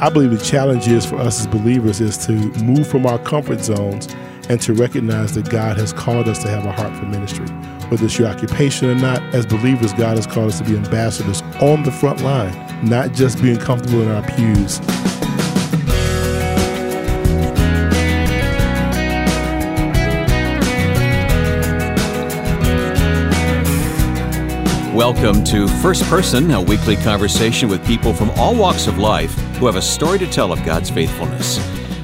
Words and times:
I 0.00 0.10
believe 0.10 0.30
the 0.30 0.38
challenge 0.38 0.86
is 0.86 1.04
for 1.04 1.16
us 1.16 1.40
as 1.40 1.48
believers 1.48 2.00
is 2.00 2.16
to 2.26 2.32
move 2.62 2.86
from 2.86 3.04
our 3.04 3.18
comfort 3.18 3.64
zones 3.64 4.06
and 4.48 4.60
to 4.60 4.72
recognize 4.72 5.34
that 5.34 5.50
God 5.50 5.76
has 5.76 5.92
called 5.92 6.28
us 6.28 6.40
to 6.44 6.48
have 6.48 6.64
a 6.66 6.70
heart 6.70 6.96
for 6.96 7.04
ministry. 7.06 7.48
Whether 7.88 8.04
it's 8.04 8.16
your 8.16 8.28
occupation 8.28 8.90
or 8.90 8.94
not, 8.94 9.20
as 9.34 9.44
believers, 9.44 9.92
God 9.94 10.16
has 10.16 10.24
called 10.24 10.50
us 10.50 10.58
to 10.58 10.64
be 10.64 10.76
ambassadors 10.76 11.42
on 11.60 11.82
the 11.82 11.90
front 11.90 12.20
line, 12.20 12.54
not 12.88 13.12
just 13.12 13.42
being 13.42 13.58
comfortable 13.58 14.00
in 14.02 14.08
our 14.08 14.22
pews. 14.22 14.78
Welcome 24.94 25.42
to 25.46 25.66
First 25.82 26.04
Person, 26.04 26.52
a 26.52 26.62
weekly 26.62 26.94
conversation 26.94 27.68
with 27.68 27.84
people 27.84 28.14
from 28.14 28.30
all 28.38 28.54
walks 28.54 28.86
of 28.86 28.98
life 28.98 29.47
who 29.58 29.66
have 29.66 29.76
a 29.76 29.82
story 29.82 30.18
to 30.18 30.26
tell 30.26 30.52
of 30.52 30.64
God's 30.64 30.88
faithfulness. 30.88 31.58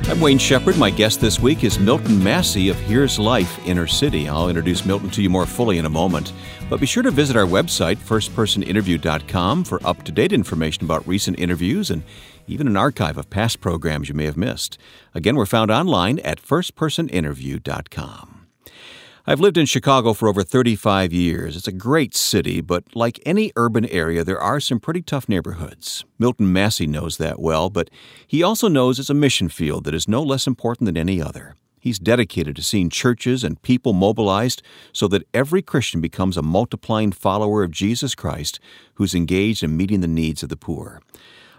I'm 0.09 0.21
Wayne 0.21 0.39
Shepherd. 0.39 0.77
My 0.77 0.91
guest 0.91 1.21
this 1.21 1.41
week 1.41 1.65
is 1.65 1.79
Milton 1.79 2.23
Massey 2.23 2.69
of 2.69 2.79
Here's 2.81 3.19
Life 3.19 3.67
Inner 3.67 3.87
City. 3.87 4.29
I'll 4.29 4.49
introduce 4.49 4.85
Milton 4.85 5.09
to 5.11 5.23
you 5.23 5.31
more 5.31 5.47
fully 5.47 5.79
in 5.79 5.87
a 5.87 5.91
moment. 5.91 6.33
But 6.69 6.81
be 6.81 6.87
sure 6.87 7.03
to 7.03 7.11
visit 7.11 7.37
our 7.37 7.47
website, 7.47 7.97
firstpersoninterview.com, 7.97 9.65
for 9.65 9.87
up 9.87 10.03
to 10.03 10.13
date 10.13 10.33
information 10.33 10.85
about 10.85 11.07
recent 11.07 11.39
interviews 11.39 11.91
and 11.91 12.03
even 12.47 12.67
an 12.67 12.77
archive 12.77 13.17
of 13.17 13.31
past 13.31 13.61
programs 13.61 14.09
you 14.09 14.15
may 14.15 14.27
have 14.27 14.37
missed. 14.37 14.79
Again, 15.15 15.37
we're 15.37 15.47
found 15.47 15.71
online 15.71 16.19
at 16.19 16.43
firstpersoninterview.com. 16.43 18.47
I've 19.27 19.41
lived 19.41 19.57
in 19.57 19.65
Chicago 19.65 20.13
for 20.13 20.29
over 20.29 20.43
35 20.43 21.11
years. 21.11 21.57
It's 21.57 21.67
a 21.67 21.73
great 21.73 22.15
city, 22.15 22.61
but 22.61 22.85
like 22.95 23.19
any 23.25 23.53
urban 23.57 23.87
area, 23.87 24.23
there 24.23 24.39
are 24.39 24.61
some 24.61 24.79
pretty 24.79 25.01
tough 25.01 25.31
neighborhoods. 25.31 26.05
Milton 26.19 26.53
Massey 26.53 26.87
knows 26.87 27.17
that 27.17 27.41
well, 27.41 27.71
but 27.71 27.89
he 28.27 28.43
also 28.43 28.69
knows 28.69 28.99
it's 28.99 29.09
a 29.09 29.15
mission 29.15 29.49
field 29.49 29.85
that 29.85 29.95
is 29.95 30.07
no 30.07 30.23
less 30.23 30.47
important 30.47 30.85
than 30.85 30.99
any 30.99 31.23
other. 31.23 31.55
He's 31.81 31.99
dedicated 31.99 32.55
to 32.57 32.63
seeing 32.63 32.91
churches 32.91 33.43
and 33.43 33.63
people 33.63 33.95
mobilized 33.95 34.63
so 34.93 35.09
that 35.09 35.27
every 35.33 35.63
Christian 35.63 36.03
becomes 36.03 36.37
a 36.37 36.43
multiplying 36.43 37.11
follower 37.11 37.63
of 37.63 37.71
Jesus 37.71 38.15
Christ 38.15 38.61
who's 38.97 39.15
engaged 39.15 39.63
in 39.63 39.75
meeting 39.75 40.03
the 40.03 40.07
needs 40.07 40.43
of 40.43 40.51
the 40.51 40.57
poor. 40.59 41.01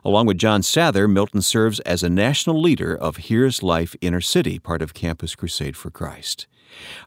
Along 0.03 0.27
with 0.27 0.37
John 0.37 0.61
Sather, 0.61 1.11
Milton 1.11 1.41
serves 1.41 1.79
as 1.79 2.03
a 2.03 2.11
national 2.11 2.61
leader 2.61 2.95
of 2.95 3.17
Here's 3.17 3.63
Life 3.63 3.95
Inner 4.01 4.21
City, 4.21 4.59
part 4.59 4.83
of 4.83 4.93
Campus 4.93 5.33
Crusade 5.33 5.75
for 5.75 5.89
Christ. 5.89 6.45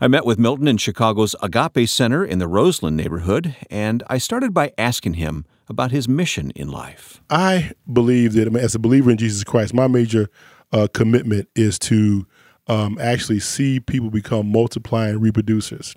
I 0.00 0.08
met 0.08 0.24
with 0.24 0.38
Milton 0.38 0.68
in 0.68 0.76
Chicago's 0.76 1.34
Agape 1.42 1.88
Center 1.88 2.24
in 2.24 2.38
the 2.38 2.48
Roseland 2.48 2.96
neighborhood, 2.96 3.56
and 3.70 4.02
I 4.08 4.18
started 4.18 4.54
by 4.54 4.72
asking 4.78 5.14
him 5.14 5.44
about 5.68 5.90
his 5.90 6.08
mission 6.08 6.50
in 6.52 6.68
life. 6.68 7.20
I 7.30 7.72
believe 7.92 8.32
that 8.34 8.54
as 8.56 8.74
a 8.74 8.78
believer 8.78 9.10
in 9.10 9.18
Jesus 9.18 9.44
Christ, 9.44 9.74
my 9.74 9.86
major 9.86 10.28
uh, 10.72 10.88
commitment 10.92 11.48
is 11.54 11.78
to 11.80 12.26
um, 12.66 12.98
actually 13.00 13.40
see 13.40 13.80
people 13.80 14.10
become 14.10 14.50
multiplying 14.50 15.18
reproducers 15.20 15.96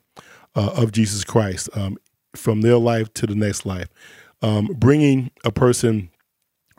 uh, 0.55 0.71
of 0.75 0.91
Jesus 0.91 1.23
Christ 1.23 1.69
um, 1.73 1.97
from 2.35 2.61
their 2.61 2.77
life 2.77 3.13
to 3.15 3.27
the 3.27 3.35
next 3.35 3.65
life, 3.65 3.87
um, 4.41 4.67
bringing 4.67 5.31
a 5.43 5.51
person 5.51 6.09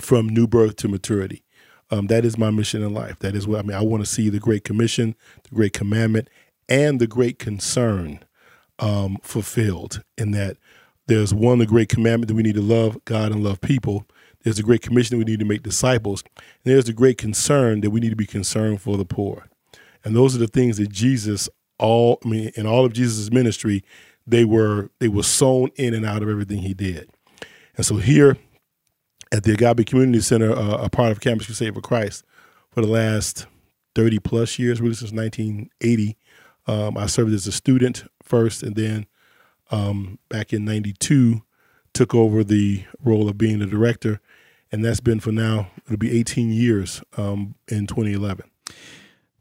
from 0.00 0.28
new 0.28 0.46
birth 0.46 0.76
to 0.76 0.88
maturity. 0.88 1.44
Um, 1.90 2.06
that 2.06 2.24
is 2.24 2.38
my 2.38 2.50
mission 2.50 2.82
in 2.82 2.94
life. 2.94 3.18
That 3.18 3.34
is 3.34 3.46
what 3.46 3.58
I 3.58 3.62
mean. 3.62 3.76
I 3.76 3.82
want 3.82 4.02
to 4.02 4.10
see 4.10 4.30
the 4.30 4.40
Great 4.40 4.64
Commission, 4.64 5.14
the 5.42 5.54
Great 5.54 5.74
Commandment, 5.74 6.28
and 6.72 6.98
the 6.98 7.06
great 7.06 7.38
concern 7.38 8.20
um, 8.78 9.18
fulfilled 9.22 10.02
in 10.16 10.30
that 10.30 10.56
there's 11.06 11.34
one 11.34 11.58
the 11.58 11.66
great 11.66 11.90
commandment 11.90 12.28
that 12.28 12.34
we 12.34 12.42
need 12.42 12.54
to 12.54 12.62
love 12.62 13.04
God 13.04 13.30
and 13.30 13.44
love 13.44 13.60
people. 13.60 14.06
There's 14.42 14.58
a 14.58 14.62
great 14.62 14.80
commission 14.80 15.18
that 15.18 15.24
we 15.24 15.30
need 15.30 15.40
to 15.40 15.44
make 15.44 15.62
disciples. 15.62 16.24
And 16.36 16.72
there's 16.72 16.88
a 16.88 16.94
great 16.94 17.18
concern 17.18 17.82
that 17.82 17.90
we 17.90 18.00
need 18.00 18.08
to 18.08 18.16
be 18.16 18.26
concerned 18.26 18.80
for 18.80 18.96
the 18.96 19.04
poor. 19.04 19.48
And 20.02 20.16
those 20.16 20.34
are 20.34 20.38
the 20.38 20.46
things 20.46 20.78
that 20.78 20.90
Jesus 20.90 21.48
all 21.78 22.18
I 22.24 22.28
mean 22.28 22.52
in 22.54 22.66
all 22.66 22.86
of 22.86 22.94
Jesus' 22.94 23.30
ministry, 23.30 23.84
they 24.26 24.46
were 24.46 24.90
they 24.98 25.08
were 25.08 25.24
sown 25.24 25.68
in 25.76 25.92
and 25.92 26.06
out 26.06 26.22
of 26.22 26.30
everything 26.30 26.58
he 26.58 26.72
did. 26.72 27.10
And 27.76 27.84
so 27.84 27.96
here 27.96 28.38
at 29.30 29.42
the 29.42 29.52
Agape 29.52 29.86
Community 29.86 30.20
Center, 30.20 30.52
uh, 30.52 30.84
a 30.84 30.88
part 30.88 31.12
of 31.12 31.20
Campus 31.20 31.46
Crusade 31.46 31.74
for 31.74 31.82
Christ, 31.82 32.24
for 32.70 32.80
the 32.80 32.86
last 32.86 33.46
30 33.94 34.20
plus 34.20 34.58
years, 34.58 34.80
really 34.80 34.94
since 34.94 35.12
1980, 35.12 36.16
um, 36.66 36.96
I 36.96 37.06
served 37.06 37.32
as 37.32 37.46
a 37.46 37.52
student 37.52 38.04
first, 38.22 38.62
and 38.62 38.76
then 38.76 39.06
um, 39.70 40.18
back 40.28 40.52
in 40.52 40.64
'92 40.64 41.42
took 41.92 42.14
over 42.14 42.42
the 42.42 42.84
role 43.02 43.28
of 43.28 43.38
being 43.38 43.58
the 43.58 43.66
director, 43.66 44.20
and 44.70 44.84
that's 44.84 45.00
been 45.00 45.20
for 45.20 45.32
now. 45.32 45.70
It'll 45.86 45.98
be 45.98 46.18
18 46.18 46.50
years 46.50 47.02
um, 47.16 47.54
in 47.68 47.86
2011. 47.86 48.50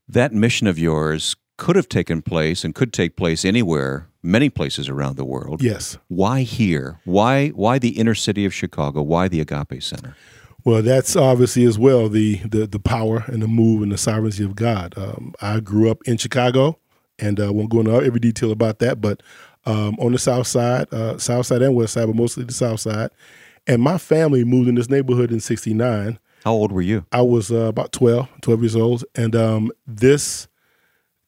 That 0.08 0.34
mission 0.34 0.68
of 0.68 0.78
yours 0.78 1.36
could 1.58 1.76
have 1.76 1.88
taken 1.88 2.22
place 2.22 2.64
and 2.64 2.76
could 2.76 2.92
take 2.92 3.16
place 3.16 3.46
anywhere, 3.46 4.08
many 4.24 4.50
places 4.50 4.90
around 4.90 5.16
the 5.16 5.24
world. 5.24 5.62
Yes. 5.62 5.98
Why 6.08 6.42
here? 6.42 7.00
Why 7.06 7.50
why 7.50 7.80
the 7.80 8.00
inner 8.00 8.16
city 8.16 8.46
of 8.46 8.54
Chicago? 8.54 9.02
Why 9.02 9.28
the 9.28 9.40
Agape 9.40 9.82
Center? 9.82 10.16
Well, 10.64 10.82
that's 10.82 11.16
obviously 11.16 11.66
as 11.66 11.80
well 11.80 12.10
the 12.10 12.38
the, 12.38 12.68
the 12.68 12.80
power 12.80 13.24
and 13.28 13.42
the 13.42 13.48
move 13.48 13.84
and 13.84 13.92
the 13.92 13.98
sovereignty 13.98 14.44
of 14.44 14.56
God. 14.56 14.96
Um, 14.98 15.34
I 15.42 15.60
grew 15.60 15.90
up 15.90 16.00
in 16.06 16.18
Chicago 16.18 16.80
and 17.22 17.40
I 17.40 17.48
uh, 17.48 17.52
won't 17.52 17.70
go 17.70 17.80
into 17.80 17.94
every 17.94 18.20
detail 18.20 18.52
about 18.52 18.80
that. 18.80 19.00
But 19.00 19.22
um, 19.66 19.96
on 20.00 20.12
the 20.12 20.20
south 20.20 20.48
side, 20.48 20.92
uh, 20.94 21.18
south 21.18 21.46
side 21.46 21.62
and 21.62 21.76
west 21.76 21.94
side, 21.94 22.08
but 22.08 22.16
mostly 22.16 22.44
the 22.44 22.54
south 22.54 22.80
side. 22.80 23.12
And 23.68 23.82
my 23.82 23.98
family 23.98 24.44
moved 24.44 24.70
in 24.70 24.76
this 24.76 24.90
neighborhood 24.90 25.32
in 25.32 25.40
'69. 25.40 26.20
How 26.44 26.54
old 26.54 26.72
were 26.72 26.82
you? 26.82 27.06
I 27.12 27.22
was 27.22 27.52
uh, 27.52 27.68
about 27.68 27.92
12, 27.92 28.28
12 28.42 28.62
years 28.62 28.76
old, 28.76 29.06
and 29.14 29.36
um, 29.36 29.72
this 29.86 30.48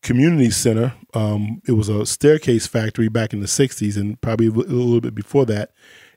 community 0.02 0.50
center. 0.50 0.94
Um, 1.14 1.62
it 1.68 1.74
was 1.74 1.88
a 1.88 2.06
staircase 2.06 2.66
factory 2.66 3.08
back 3.08 3.34
in 3.34 3.40
the 3.40 3.46
'60s, 3.46 3.96
and 3.96 4.20
probably 4.22 4.48
a 4.48 4.50
little 4.50 5.02
bit 5.02 5.16
before 5.16 5.46
that. 5.46 5.72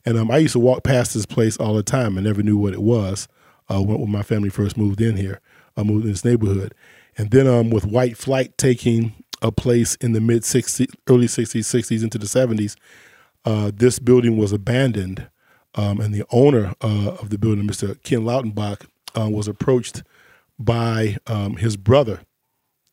And 0.06 0.16
um, 0.16 0.30
I 0.30 0.38
used 0.38 0.52
to 0.52 0.60
walk 0.60 0.84
past 0.84 1.14
this 1.14 1.26
place 1.26 1.56
all 1.56 1.74
the 1.74 1.82
time. 1.82 2.16
and 2.16 2.24
never 2.24 2.42
knew 2.42 2.56
what 2.56 2.72
it 2.72 2.82
was 2.82 3.26
uh, 3.68 3.82
when, 3.82 4.00
when, 4.00 4.10
my 4.10 4.22
family 4.22 4.50
first 4.50 4.76
moved 4.76 5.00
in 5.00 5.16
here, 5.16 5.40
uh, 5.76 5.82
moved 5.82 6.04
in 6.04 6.12
this 6.12 6.24
neighborhood. 6.24 6.74
And 7.18 7.30
then 7.30 7.46
um, 7.46 7.70
with 7.70 7.86
White 7.86 8.16
Flight 8.16 8.56
taking 8.56 9.14
a 9.42 9.52
place 9.52 9.94
in 9.96 10.12
the 10.12 10.20
mid 10.20 10.42
60s, 10.42 10.86
early 11.08 11.26
60s, 11.26 11.60
60s 11.60 12.02
into 12.02 12.18
the 12.18 12.26
70s. 12.26 12.76
Uh, 13.44 13.70
this 13.74 13.98
building 13.98 14.36
was 14.36 14.52
abandoned, 14.52 15.28
um, 15.74 16.00
and 16.00 16.14
the 16.14 16.24
owner 16.30 16.74
uh, 16.80 17.16
of 17.20 17.30
the 17.30 17.38
building, 17.38 17.66
Mr. 17.66 18.02
Ken 18.02 18.20
Lautenbach, 18.20 18.86
uh, 19.16 19.28
was 19.28 19.46
approached 19.48 20.02
by 20.58 21.16
um, 21.26 21.56
his 21.56 21.76
brother 21.76 22.20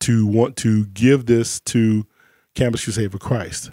to 0.00 0.26
want 0.26 0.56
to 0.58 0.86
give 0.86 1.26
this 1.26 1.60
to 1.60 2.06
Campus 2.54 2.84
Crusade 2.84 3.10
for 3.12 3.18
Christ. 3.18 3.70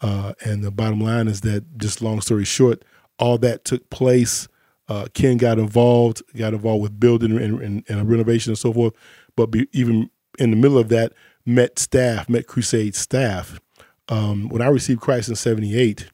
Uh, 0.00 0.34
and 0.44 0.62
the 0.62 0.70
bottom 0.70 1.00
line 1.00 1.28
is 1.28 1.40
that, 1.42 1.78
just 1.78 2.02
long 2.02 2.20
story 2.20 2.44
short, 2.44 2.84
all 3.18 3.38
that 3.38 3.64
took 3.64 3.88
place. 3.90 4.48
Uh, 4.88 5.06
Ken 5.14 5.36
got 5.36 5.58
involved, 5.58 6.22
got 6.36 6.54
involved 6.54 6.82
with 6.82 6.98
building 6.98 7.38
and, 7.38 7.60
and, 7.60 7.84
and 7.88 8.08
renovation 8.08 8.50
and 8.50 8.58
so 8.58 8.72
forth. 8.72 8.94
But 9.36 9.46
be, 9.46 9.68
even 9.72 10.10
in 10.38 10.50
the 10.50 10.56
middle 10.56 10.78
of 10.78 10.88
that, 10.88 11.12
met 11.44 11.78
staff, 11.78 12.28
met 12.28 12.46
Crusade 12.46 12.94
staff. 12.94 13.60
Um, 14.08 14.48
when 14.48 14.62
I 14.62 14.68
received 14.68 15.00
Christ 15.00 15.28
in 15.28 15.36
78, 15.36 16.08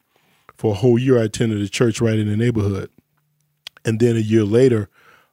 for 0.57 0.73
a 0.73 0.75
whole 0.75 0.99
year 0.99 1.19
I 1.19 1.25
attended 1.25 1.61
a 1.61 1.69
church 1.69 2.01
right 2.01 2.19
in 2.19 2.29
the 2.29 2.37
neighborhood. 2.37 2.91
And 3.85 4.01
then 4.01 4.17
a 4.17 4.21
year 4.21 4.45
later, 4.45 4.89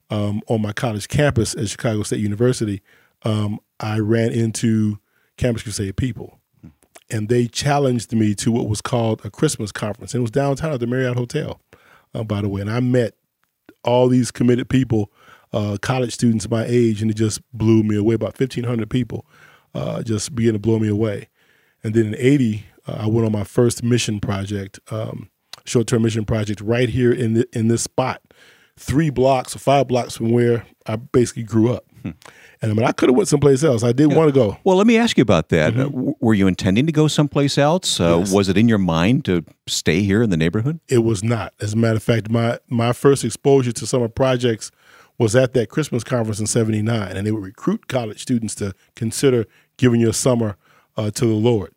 um, 0.10 0.42
on 0.48 0.62
my 0.62 0.72
college 0.72 1.08
campus 1.08 1.56
at 1.56 1.68
Chicago 1.68 2.04
State 2.04 2.20
University, 2.20 2.82
um, 3.24 3.60
I 3.80 4.00
ran 4.00 4.32
into 4.32 5.00
Campus 5.38 5.64
Crusade 5.64 5.98
people. 5.98 6.40
And 7.10 7.30
they 7.30 7.48
challenged 7.48 8.14
me 8.14 8.34
to 8.36 8.52
what 8.52 8.68
was 8.68 8.82
called 8.82 9.24
a 9.24 9.30
Christmas 9.30 9.72
conference. 9.72 10.14
And 10.14 10.20
it 10.20 10.24
was 10.24 10.32
downtown 10.32 10.74
at 10.74 10.80
the 10.80 10.88
Marriott 10.88 11.18
Hotel, 11.18 11.60
uh, 12.14 12.24
by 12.24 12.42
the 12.42 12.50
way. 12.50 12.62
And 12.62 12.70
I 12.70 12.80
met 12.80 13.16
all 13.84 14.08
these 14.08 14.32
committed 14.32 14.70
people, 14.70 15.12
uh, 15.54 15.78
college 15.82 16.14
students 16.14 16.50
my 16.50 16.66
age, 16.68 17.02
and 17.02 17.12
it 17.12 17.16
just 17.16 17.42
blew 17.54 17.84
me 17.84 17.96
away. 17.96 18.16
About 18.16 18.40
1,500 18.40 18.90
people 18.90 19.26
uh, 19.76 20.02
just 20.04 20.34
began 20.34 20.54
to 20.54 20.60
blow 20.60 20.80
me 20.80 20.88
away. 20.88 21.30
And 21.84 21.94
then 21.94 22.08
in 22.08 22.16
80, 22.18 22.66
uh, 22.88 22.98
I 23.02 23.08
went 23.08 23.26
on 23.26 23.32
my 23.32 23.44
first 23.44 23.84
mission 23.84 24.20
project, 24.20 24.80
um, 24.92 25.30
short 25.66 25.88
term 25.88 26.04
mission 26.04 26.26
project, 26.26 26.62
right 26.62 26.90
here 26.90 27.12
in, 27.12 27.34
the, 27.34 27.48
in 27.54 27.68
this 27.68 27.84
spot, 27.84 28.22
three 28.78 29.10
blocks 29.10 29.56
or 29.56 29.60
five 29.60 29.88
blocks 29.88 30.18
from 30.18 30.32
where 30.32 30.66
I 30.86 30.96
basically 30.96 31.44
grew 31.44 31.72
up. 31.74 31.86
Hmm. 32.02 32.12
And 32.62 32.72
I 32.72 32.76
mean, 32.76 32.86
I 32.86 32.92
could 32.92 33.10
have 33.10 33.16
went 33.16 33.28
someplace 33.28 33.64
else. 33.64 33.84
I 33.84 33.92
did 33.92 34.10
yeah. 34.10 34.18
want 34.18 34.30
to 34.30 34.34
go. 34.34 34.58
Well, 34.64 34.78
let 34.78 34.88
me 34.88 34.98
ask 34.98 35.18
you 35.18 35.22
about 35.22 35.50
that. 35.50 35.74
Mm-hmm. 35.74 36.10
Uh, 36.10 36.14
were 36.20 36.34
you 36.34 36.48
intending 36.48 36.86
to 36.86 36.92
go 36.92 37.08
someplace 37.08 37.58
else? 37.58 38.00
Uh, 38.00 38.20
yes. 38.20 38.32
Was 38.32 38.50
it 38.50 38.58
in 38.58 38.68
your 38.68 38.78
mind 38.78 39.26
to 39.26 39.44
stay 39.68 40.02
here 40.02 40.24
in 40.24 40.30
the 40.30 40.38
neighborhood? 40.38 40.80
It 40.88 41.00
was 41.00 41.24
not. 41.24 41.54
As 41.60 41.74
a 41.74 41.78
matter 41.78 41.98
of 41.98 42.04
fact, 42.04 42.30
my 42.30 42.60
my 42.68 42.94
first 42.94 43.24
exposure 43.24 43.72
to 43.72 43.88
summer 43.88 44.08
projects 44.08 44.72
was 45.18 45.36
at 45.36 45.54
that 45.54 45.70
Christmas 45.70 46.04
conference 46.04 46.40
in 46.40 46.48
'79, 46.48 47.16
and 47.16 47.26
they 47.26 47.32
would 47.32 47.44
recruit 47.44 47.88
college 47.88 48.22
students 48.22 48.56
to 48.56 48.74
consider 48.96 49.46
giving 49.78 50.02
your 50.02 50.14
summer 50.14 50.58
uh, 50.98 51.12
to 51.12 51.26
the 51.26 51.34
Lord. 51.34 51.74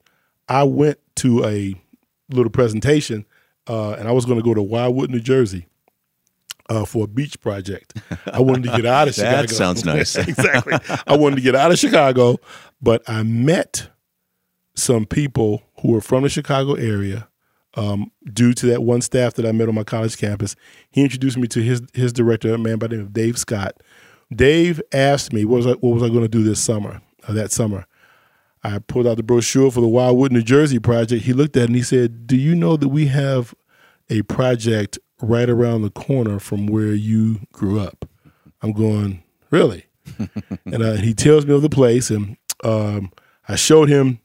I 0.49 0.63
went 0.65 0.99
to 1.17 1.45
a 1.45 1.75
little 2.31 2.51
presentation, 2.51 3.27
uh, 3.69 3.93
and 3.93 4.09
I 4.09 4.13
was 4.13 4.25
going 4.25 4.39
to 4.39 4.45
go 4.45 4.55
to 4.55 4.63
Wildwood, 4.63 5.11
New 5.11 5.21
Jersey, 5.21 5.67
uh, 6.69 6.85
for 6.85 7.05
a 7.05 7.09
beach 7.09 7.41
project. 7.41 7.95
I 8.27 8.41
wanted 8.41 8.65
to 8.65 8.77
get 8.77 8.87
out 8.87 9.09
of 9.09 9.15
Chicago. 9.15 9.43
that 9.43 9.51
sounds 9.51 9.85
nice. 9.85 10.17
exactly. 10.17 10.79
I 11.07 11.17
wanted 11.17 11.37
to 11.37 11.43
get 11.43 11.55
out 11.55 11.71
of 11.71 11.79
Chicago, 11.79 12.39
but 12.81 13.03
I 13.09 13.23
met 13.23 13.89
some 14.75 15.07
people 15.07 15.63
who 15.81 15.93
were 15.93 16.01
from 16.01 16.23
the 16.23 16.29
Chicago 16.29 16.75
area. 16.75 17.29
Um, 17.75 18.11
due 18.33 18.55
to 18.55 18.67
that 18.67 18.83
one 18.83 19.03
staff 19.03 19.35
that 19.35 19.47
I 19.47 19.53
met 19.53 19.69
on 19.69 19.75
my 19.75 19.85
college 19.85 20.17
campus, 20.17 20.57
he 20.91 21.03
introduced 21.03 21.37
me 21.37 21.47
to 21.49 21.63
his 21.63 21.81
his 21.93 22.13
director, 22.13 22.53
a 22.53 22.59
man 22.59 22.79
by 22.79 22.89
the 22.89 22.97
name 22.97 23.05
of 23.05 23.13
Dave 23.13 23.39
Scott. 23.39 23.81
Dave 24.35 24.81
asked 24.93 25.33
me 25.33 25.45
what 25.45 25.59
was 25.59 25.67
I, 25.67 25.73
what 25.73 25.91
was 25.95 26.03
I 26.03 26.09
going 26.09 26.23
to 26.23 26.29
do 26.29 26.43
this 26.43 26.61
summer, 26.61 27.01
uh, 27.29 27.33
that 27.35 27.53
summer. 27.53 27.87
I 28.65 28.79
pulled 28.81 29.07
out 29.07 29.17
the 29.17 29.23
brochure 29.23 29.71
for 29.71 29.81
the 29.81 29.89
Wildwood, 29.89 30.33
New 30.33 30.43
Jersey 30.43 30.79
project. 30.79 31.25
He 31.25 31.33
looked 31.33 31.57
at 31.57 31.65
it 31.65 31.67
and 31.67 31.77
he 31.77 31.83
said, 31.83 32.27
"Do 32.27 32.37
you 32.37 32.55
know 32.55 32.77
that 32.77 32.89
we 32.89 33.07
have 33.07 33.55
a 34.11 34.23
project 34.23 34.99
right 35.21 35.49
around 35.49 35.83
the 35.83 35.91
corner 35.91 36.39
from 36.39 36.67
where 36.67 36.93
you 36.93 37.41
grew 37.53 37.79
up?" 37.79 38.09
I'm 38.63 38.73
going, 38.73 39.23
"Really?" 39.51 39.87
and 40.65 40.83
uh, 40.83 40.95
he 40.95 41.15
tells 41.15 41.47
me 41.47 41.55
of 41.55 41.63
the 41.63 41.69
place, 41.69 42.11
and 42.11 42.37
um, 42.65 43.13
I 43.47 43.55
showed 43.57 43.89
him 43.89 44.19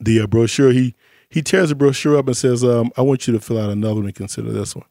the 0.00 0.20
uh, 0.20 0.26
brochure. 0.26 0.72
He 0.72 0.94
he 1.28 1.42
tears 1.42 1.68
the 1.68 1.74
brochure 1.74 2.16
up 2.16 2.26
and 2.26 2.36
says, 2.36 2.64
um, 2.64 2.90
"I 2.96 3.02
want 3.02 3.28
you 3.28 3.32
to 3.34 3.40
fill 3.40 3.60
out 3.60 3.70
another 3.70 3.96
one 3.96 4.06
and 4.06 4.14
consider 4.14 4.50
this 4.50 4.74
one." 4.74 4.86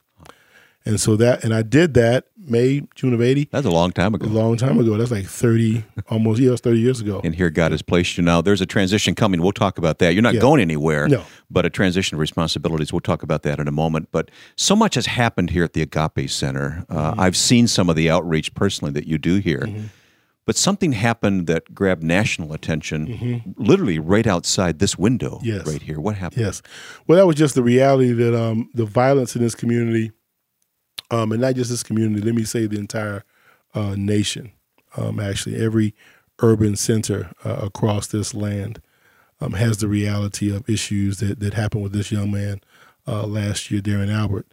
And 0.87 0.99
so 0.99 1.15
that, 1.15 1.43
and 1.43 1.53
I 1.53 1.63
did 1.63 1.95
that 1.95 2.25
May, 2.37 2.83
June 2.93 3.13
of 3.15 3.21
80. 3.21 3.49
That's 3.51 3.65
a 3.65 3.71
long 3.71 3.91
time 3.91 4.13
ago. 4.13 4.27
A 4.27 4.29
long 4.29 4.55
time 4.55 4.79
ago. 4.79 4.97
That's 4.97 5.09
like 5.09 5.25
30, 5.25 5.83
almost, 6.09 6.39
yeah, 6.39 6.55
30 6.55 6.79
years 6.79 7.01
ago. 7.01 7.21
And 7.23 7.33
here 7.33 7.49
God 7.49 7.71
has 7.71 7.81
placed 7.81 8.17
you 8.17 8.23
now. 8.23 8.39
There's 8.41 8.61
a 8.61 8.67
transition 8.67 9.15
coming. 9.15 9.41
We'll 9.41 9.51
talk 9.51 9.79
about 9.79 9.97
that. 9.99 10.13
You're 10.13 10.21
not 10.21 10.35
Yeah. 10.35 10.41
going 10.41 10.61
anywhere, 10.61 11.07
No. 11.07 11.23
but 11.49 11.65
a 11.65 11.71
transition 11.71 12.15
of 12.15 12.19
responsibilities. 12.19 12.93
We'll 12.93 12.99
talk 12.99 13.23
about 13.23 13.41
that 13.43 13.59
in 13.59 13.67
a 13.67 13.71
moment. 13.71 14.09
But 14.11 14.29
so 14.55 14.75
much 14.75 14.93
has 14.93 15.07
happened 15.07 15.49
here 15.49 15.63
at 15.63 15.73
the 15.73 15.81
Agape 15.81 16.29
Center. 16.29 16.85
Uh, 16.87 17.11
Mm-hmm. 17.11 17.19
I've 17.19 17.35
seen 17.37 17.67
some 17.67 17.89
of 17.89 17.95
the 17.95 18.09
outreach 18.11 18.53
personally 18.53 18.91
that 18.93 19.07
you 19.07 19.17
do 19.17 19.37
here. 19.37 19.67
But 20.45 20.55
something 20.55 20.91
happened 20.91 21.47
that 21.47 21.73
grabbed 21.73 22.03
national 22.03 22.53
attention 22.53 23.55
literally 23.57 23.97
right 23.97 24.27
outside 24.27 24.77
this 24.77 24.95
window 24.99 25.37
Mm-hmm. 25.37 25.47
Yes. 25.47 25.65
right 25.67 25.81
here. 25.81 25.99
What 25.99 26.15
happened? 26.17 26.41
Yes. 26.41 26.61
Well, 27.07 27.17
that 27.17 27.25
was 27.25 27.35
just 27.37 27.55
the 27.55 27.63
reality 27.63 28.11
that 28.13 28.39
um, 28.39 28.69
the 28.75 28.85
violence 28.85 29.35
in 29.35 29.41
this 29.41 29.55
community, 29.55 30.11
um, 31.11 31.31
and 31.31 31.41
not 31.41 31.55
just 31.55 31.69
this 31.69 31.83
community, 31.83 32.21
let 32.21 32.35
me 32.35 32.43
say 32.43 32.65
the 32.65 32.79
entire 32.79 33.23
uh, 33.73 33.95
nation, 33.97 34.51
um, 34.97 35.19
actually, 35.19 35.57
every 35.57 35.93
urban 36.39 36.75
center 36.75 37.31
uh, 37.43 37.59
across 37.63 38.07
this 38.07 38.33
land 38.33 38.81
um, 39.41 39.53
has 39.53 39.77
the 39.77 39.87
reality 39.87 40.53
of 40.53 40.69
issues 40.69 41.17
that, 41.19 41.39
that 41.39 41.53
happened 41.53 41.83
with 41.83 41.93
this 41.93 42.11
young 42.11 42.31
man 42.31 42.61
uh, 43.07 43.25
last 43.25 43.69
year, 43.69 43.81
Derrion 43.81 44.13
Albert. 44.13 44.47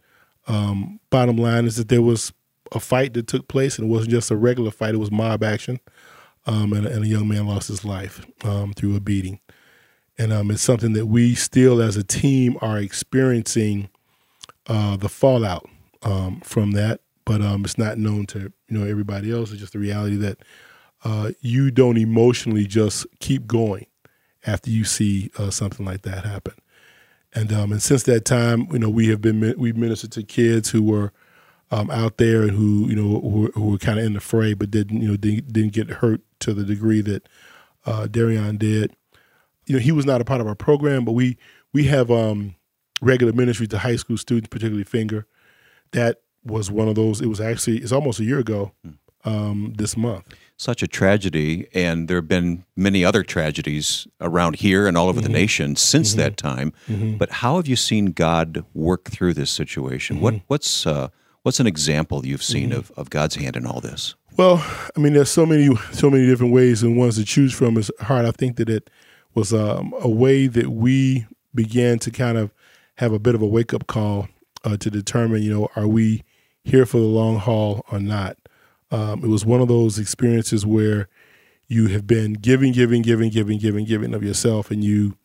Um, 0.47 0.99
bottom 1.09 1.37
line 1.37 1.65
is 1.65 1.77
that 1.77 1.87
there 1.87 2.01
was 2.01 2.33
a 2.73 2.79
fight 2.79 3.13
that 3.13 3.27
took 3.27 3.47
place, 3.47 3.77
and 3.77 3.87
it 3.87 3.91
wasn't 3.91 4.11
just 4.11 4.31
a 4.31 4.35
regular 4.35 4.71
fight, 4.71 4.95
it 4.95 4.99
was 4.99 5.11
mob 5.11 5.43
action. 5.43 5.79
Um, 6.45 6.73
and, 6.73 6.85
and 6.85 7.05
a 7.05 7.07
young 7.07 7.29
man 7.29 7.47
lost 7.47 7.69
his 7.69 7.85
life 7.85 8.25
um, 8.43 8.73
through 8.73 8.97
a 8.97 8.99
beating 8.99 9.39
and 10.17 10.51
it's 10.51 10.61
something 10.61 10.93
that 10.93 11.07
we 11.07 11.35
still 11.35 11.81
as 11.81 11.97
a 11.97 12.03
team 12.03 12.57
are 12.61 12.77
experiencing 12.77 13.89
uh, 14.67 14.95
the 14.95 15.09
fallout 15.09 15.67
um, 16.03 16.41
from 16.41 16.71
that 16.71 17.01
but 17.25 17.41
um, 17.41 17.63
it's 17.63 17.77
not 17.77 17.97
known 17.97 18.25
to 18.27 18.39
you 18.39 18.77
know 18.77 18.85
everybody 18.85 19.31
else. 19.31 19.51
It's 19.51 19.59
just 19.59 19.73
the 19.73 19.79
reality 19.79 20.15
that 20.17 20.39
uh, 21.03 21.31
you 21.41 21.71
don't 21.71 21.97
emotionally 21.97 22.65
just 22.65 23.05
keep 23.19 23.47
going 23.47 23.87
after 24.45 24.69
you 24.69 24.83
see 24.83 25.31
uh, 25.37 25.49
something 25.49 25.85
like 25.85 26.01
that 26.03 26.25
happen. 26.25 26.53
And 27.33 27.51
um, 27.51 27.71
and 27.71 27.81
since 27.81 28.03
that 28.03 28.25
time 28.25 28.67
you 28.71 28.79
know 28.79 28.89
we 28.89 29.07
have 29.07 29.21
been 29.21 29.55
we 29.57 29.73
ministered 29.73 30.11
to 30.13 30.23
kids 30.23 30.69
who 30.69 30.83
were 30.83 31.11
um, 31.71 31.89
out 31.89 32.17
there 32.17 32.43
and 32.43 32.51
who 32.51 32.87
you 32.87 32.95
know 32.95 33.19
who, 33.21 33.51
who 33.53 33.71
were 33.71 33.77
kind 33.77 33.99
of 33.99 34.05
in 34.05 34.13
the 34.13 34.19
fray 34.19 34.53
but 34.53 34.69
didn't 34.69 35.01
you 35.01 35.07
know 35.07 35.15
didn't, 35.17 35.51
didn't 35.51 35.73
get 35.73 35.89
hurt 35.89 36.21
to 36.39 36.53
the 36.53 36.63
degree 36.63 37.01
that 37.01 37.27
uh, 37.85 38.07
Derrion 38.09 38.59
did. 38.59 38.95
You 39.65 39.75
know, 39.75 39.79
he 39.79 39.93
was 39.93 40.05
not 40.05 40.19
a 40.19 40.25
part 40.25 40.41
of 40.41 40.47
our 40.47 40.55
program, 40.55 41.05
but 41.05 41.13
we 41.13 41.37
we 41.71 41.85
have 41.85 42.11
um, 42.11 42.55
regular 43.01 43.33
ministry 43.33 43.65
to 43.67 43.79
high 43.79 43.95
school 43.95 44.17
students, 44.17 44.49
particularly 44.49 44.83
Fenger. 44.83 45.25
That 45.93 46.21
was 46.43 46.69
one 46.69 46.87
of 46.87 46.95
those. 46.95 47.21
It 47.21 47.27
was 47.27 47.39
actually 47.41 47.77
it's 47.77 47.91
almost 47.91 48.19
a 48.19 48.23
year 48.23 48.39
ago 48.39 48.71
um, 49.25 49.73
this 49.77 49.95
month. 49.95 50.25
Such 50.57 50.83
a 50.83 50.87
tragedy, 50.87 51.67
and 51.73 52.07
there 52.07 52.17
have 52.17 52.27
been 52.27 52.63
many 52.75 53.03
other 53.03 53.23
tragedies 53.23 54.07
around 54.21 54.57
here 54.57 54.87
and 54.87 54.95
all 54.97 55.07
over 55.09 55.19
the 55.19 55.27
Mm-hmm. 55.27 55.33
nation 55.33 55.75
since 55.75 56.13
that 56.15 56.37
time. 56.37 56.73
But 57.17 57.31
how 57.31 57.55
have 57.57 57.67
you 57.67 57.75
seen 57.75 58.07
God 58.07 58.63
work 58.73 59.05
through 59.09 59.33
this 59.33 59.49
situation? 59.51 60.19
What 60.21 60.33
Mm-hmm. 60.35 60.43
what's 60.47 60.85
uh, 60.87 61.07
what's 61.43 61.59
an 61.59 61.67
example 61.67 62.25
you've 62.25 62.43
seen 62.43 62.71
of, 62.71 62.91
of 62.95 63.09
God's 63.09 63.35
hand 63.35 63.55
in 63.55 63.65
all 63.65 63.81
this? 63.81 64.15
Well, 64.37 64.63
I 64.95 64.99
mean, 64.99 65.13
there's 65.13 65.29
so 65.31 65.45
many 65.45 65.69
so 65.91 66.09
many 66.09 66.25
different 66.27 66.53
ways 66.53 66.83
and 66.83 66.97
ones 66.97 67.15
to 67.17 67.25
choose 67.25 67.53
from 67.53 67.77
is 67.77 67.91
hard. 68.01 68.25
I 68.25 68.31
think 68.31 68.57
that 68.57 68.69
it 68.69 68.89
was 69.33 69.53
um, 69.53 69.93
a 70.01 70.09
way 70.09 70.47
that 70.47 70.69
we 70.69 71.25
began 71.55 71.99
to 71.99 72.11
kind 72.11 72.37
of 72.37 72.51
have 72.95 73.11
a 73.13 73.19
bit 73.19 73.35
of 73.35 73.41
a 73.41 73.47
wake 73.47 73.73
up 73.73 73.87
call 73.87 74.27
uh, 74.63 74.77
to 74.77 74.89
determine, 74.89 75.43
you 75.43 75.53
know, 75.53 75.69
are 75.75 75.87
we 75.87 76.23
here 76.63 76.85
for 76.85 76.97
the 76.97 77.03
long 77.03 77.37
haul 77.37 77.85
or 77.91 77.99
not? 77.99 78.37
Um, 78.91 79.23
it 79.23 79.27
was 79.27 79.45
one 79.45 79.61
of 79.61 79.67
those 79.67 79.97
experiences 79.97 80.65
where 80.65 81.07
you 81.67 81.87
have 81.87 82.05
been 82.05 82.33
giving, 82.33 82.71
giving, 82.71 83.01
giving, 83.01 83.31
giving, 83.31 83.57
giving, 83.57 83.85
giving 83.85 84.13
of 84.13 84.23
yourself, 84.23 84.69
and 84.69 84.83
you 84.83 85.17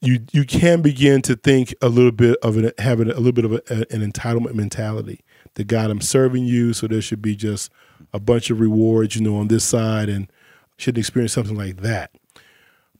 you 0.00 0.20
you 0.32 0.44
can 0.44 0.80
begin 0.80 1.22
to 1.22 1.34
think 1.34 1.74
a 1.82 1.88
little 1.88 2.12
bit 2.12 2.38
of 2.42 2.56
an 2.56 2.70
having 2.78 3.10
a 3.10 3.16
little 3.16 3.32
bit 3.32 3.44
of 3.44 3.52
a, 3.52 3.86
an 3.92 4.10
entitlement 4.10 4.54
mentality 4.54 5.20
that 5.54 5.66
God, 5.66 5.90
I'm 5.90 6.00
serving 6.00 6.44
you, 6.44 6.72
so 6.72 6.86
there 6.86 7.02
should 7.02 7.20
be 7.20 7.34
just 7.34 7.70
a 8.12 8.20
bunch 8.20 8.48
of 8.50 8.60
rewards, 8.60 9.16
you 9.16 9.22
know, 9.22 9.36
on 9.36 9.48
this 9.48 9.64
side, 9.64 10.08
and 10.08 10.30
shouldn't 10.76 10.98
experience 10.98 11.32
something 11.32 11.56
like 11.56 11.78
that. 11.82 12.12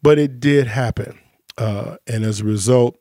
But 0.03 0.19
it 0.19 0.41
did 0.41 0.67
happen, 0.67 1.19
uh, 1.57 1.97
and 2.07 2.25
as 2.25 2.41
a 2.41 2.45
result, 2.45 2.99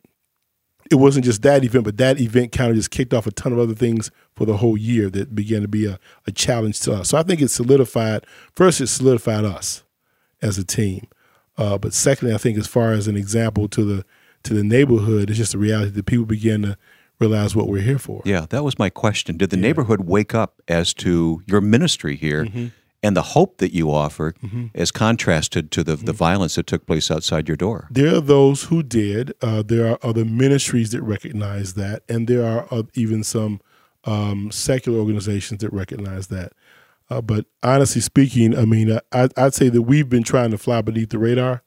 it 0.90 0.96
wasn't 0.96 1.26
just 1.26 1.42
that 1.42 1.64
event, 1.64 1.86
but 1.86 1.98
that 1.98 2.20
event 2.20 2.52
kind 2.52 2.70
of 2.70 2.76
just 2.76 2.92
kicked 2.92 3.14
off 3.14 3.28
a 3.28 3.32
ton 3.32 3.54
of 3.54 3.60
other 3.60 3.76
things 3.76 4.12
for 4.36 4.46
the 4.46 4.58
whole 4.58 4.78
year 4.78 5.10
that 5.10 5.36
began 5.36 5.62
to 5.62 5.68
be 5.68 5.86
a, 5.86 6.00
a 6.26 6.32
challenge 6.32 6.80
to 6.82 6.94
us. 6.94 7.10
So 7.10 7.18
I 7.18 7.24
think 7.24 7.42
it 7.42 7.50
solidified. 7.50 8.26
First, 8.56 8.82
it 8.82 8.88
solidified 8.88 9.46
us 9.46 9.84
as 10.42 10.58
a 10.58 10.64
team. 10.64 11.08
Uh, 11.58 11.78
but 11.78 11.94
secondly, 11.94 12.34
I 12.34 12.38
think 12.38 12.58
as 12.58 12.68
far 12.68 12.92
as 12.92 13.08
an 13.08 13.18
example 13.18 13.68
to 13.70 13.84
the 13.84 14.06
to 14.44 14.54
the 14.54 14.64
neighborhood, 14.64 15.30
it's 15.30 15.38
just 15.38 15.56
a 15.56 15.58
reality 15.58 15.92
that 15.92 16.06
people 16.06 16.26
begin 16.26 16.62
to 16.62 16.78
realize 17.20 17.56
what 17.56 17.68
we're 17.68 17.82
here 17.82 17.98
for. 17.98 18.22
Yeah, 18.24 18.46
that 18.50 18.64
was 18.64 18.78
my 18.78 18.90
question. 18.90 19.36
Did 19.36 19.50
the 19.50 19.58
neighborhood 19.58 20.02
wake 20.02 20.36
up 20.36 20.62
as 20.68 20.94
to 20.96 21.42
your 21.48 21.62
ministry 21.62 22.16
here 22.16 22.46
Mm-hmm. 22.46 22.68
And 23.04 23.16
the 23.16 23.22
hope 23.22 23.58
that 23.60 23.74
you 23.74 23.92
offer 23.92 24.34
is 24.74 24.92
contrasted 24.92 25.72
to 25.72 25.84
the, 25.84 25.96
Mm-hmm. 25.98 26.06
the 26.06 26.14
violence 26.14 26.56
that 26.56 26.68
took 26.68 26.86
place 26.86 27.12
outside 27.12 27.48
your 27.48 27.58
door? 27.58 27.88
There 27.92 28.16
are 28.16 28.22
those 28.22 28.64
who 28.64 28.82
did. 28.84 29.34
Uh, 29.42 29.64
there 29.64 29.88
are 29.92 30.00
other 30.04 30.26
ministries 30.26 30.92
that 30.92 31.02
recognize 31.04 31.74
that, 31.76 32.04
and 32.10 32.28
there 32.28 32.44
are 32.46 32.68
uh, 32.72 32.84
even 32.96 33.24
some 33.24 33.62
um, 34.06 34.52
secular 34.52 35.00
organizations 35.00 35.62
that 35.62 35.72
recognize 35.74 36.28
that. 36.28 36.54
Uh, 37.10 37.22
but 37.22 37.46
honestly 37.64 38.02
speaking, 38.02 38.58
I 38.58 38.66
mean, 38.66 38.92
uh, 38.92 39.00
I, 39.12 39.30
I'd 39.38 39.54
say 39.54 39.70
that 39.70 39.84
we've 39.84 40.10
been 40.10 40.24
trying 40.24 40.52
to 40.52 40.58
fly 40.58 40.82
beneath 40.82 41.10
the 41.10 41.20
radar, 41.20 41.64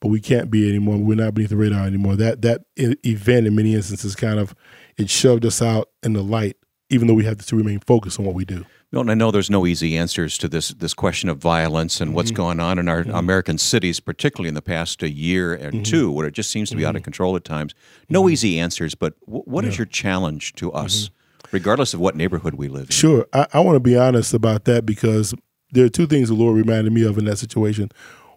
but 0.00 0.08
we 0.08 0.20
can't 0.20 0.50
be 0.50 0.68
anymore. 0.68 0.96
We're 0.98 1.16
not 1.16 1.34
beneath 1.34 1.50
the 1.50 1.56
radar 1.56 1.86
anymore. 1.86 2.16
That 2.16 2.40
that 2.42 2.62
event, 2.76 3.46
in 3.46 3.54
many 3.54 3.74
instances, 3.74 4.14
kind 4.16 4.38
of 4.38 4.54
it 4.96 5.10
shoved 5.10 5.44
us 5.44 5.60
out 5.60 5.90
in 6.02 6.14
the 6.14 6.22
light, 6.22 6.56
even 6.88 7.06
though 7.08 7.14
we 7.14 7.24
have 7.24 7.38
to 7.44 7.56
remain 7.56 7.80
focused 7.80 8.18
on 8.18 8.24
what 8.24 8.34
we 8.34 8.44
do. 8.46 8.64
Milton, 8.92 9.10
I 9.10 9.14
know 9.14 9.30
there's 9.30 9.50
no 9.50 9.66
easy 9.66 9.96
answers 9.96 10.36
to 10.38 10.48
this 10.48 10.70
this 10.70 10.94
question 10.94 11.28
of 11.28 11.38
violence 11.38 12.00
and 12.00 12.08
Mm-hmm. 12.08 12.16
what's 12.16 12.30
going 12.32 12.58
on 12.60 12.78
in 12.78 12.88
our 12.88 13.00
American 13.02 13.56
cities, 13.58 14.00
particularly 14.00 14.48
in 14.48 14.54
the 14.54 14.62
past 14.62 15.02
a 15.02 15.10
year 15.10 15.54
and 15.54 15.74
Mm-hmm. 15.74 15.82
two, 15.84 16.10
where 16.10 16.26
it 16.26 16.34
just 16.34 16.50
seems 16.50 16.70
to 16.70 16.76
be 16.76 16.84
out 16.84 16.96
of 16.96 17.02
control 17.02 17.36
at 17.36 17.44
times. 17.44 17.74
No 18.08 18.28
easy 18.28 18.58
answers, 18.58 18.94
but 18.94 19.18
w- 19.26 19.44
what 19.44 19.64
is 19.64 19.78
your 19.78 19.86
challenge 19.86 20.54
to 20.54 20.72
us, 20.72 21.10
regardless 21.52 21.94
of 21.94 22.00
what 22.00 22.16
neighborhood 22.16 22.54
we 22.54 22.68
live 22.68 22.82
in? 22.82 22.86
Mm-hmm. 22.88 22.92
Sure. 23.00 23.26
I, 23.32 23.46
I 23.54 23.60
want 23.60 23.76
to 23.76 23.80
be 23.80 23.96
honest 23.96 24.34
about 24.34 24.64
that 24.64 24.84
because 24.86 25.34
there 25.72 25.84
are 25.84 25.88
two 25.90 26.08
things 26.08 26.28
the 26.28 26.34
Lord 26.34 26.56
reminded 26.56 26.92
me 26.92 27.04
of 27.04 27.16
in 27.16 27.26
that 27.26 27.38
situation. 27.38 27.90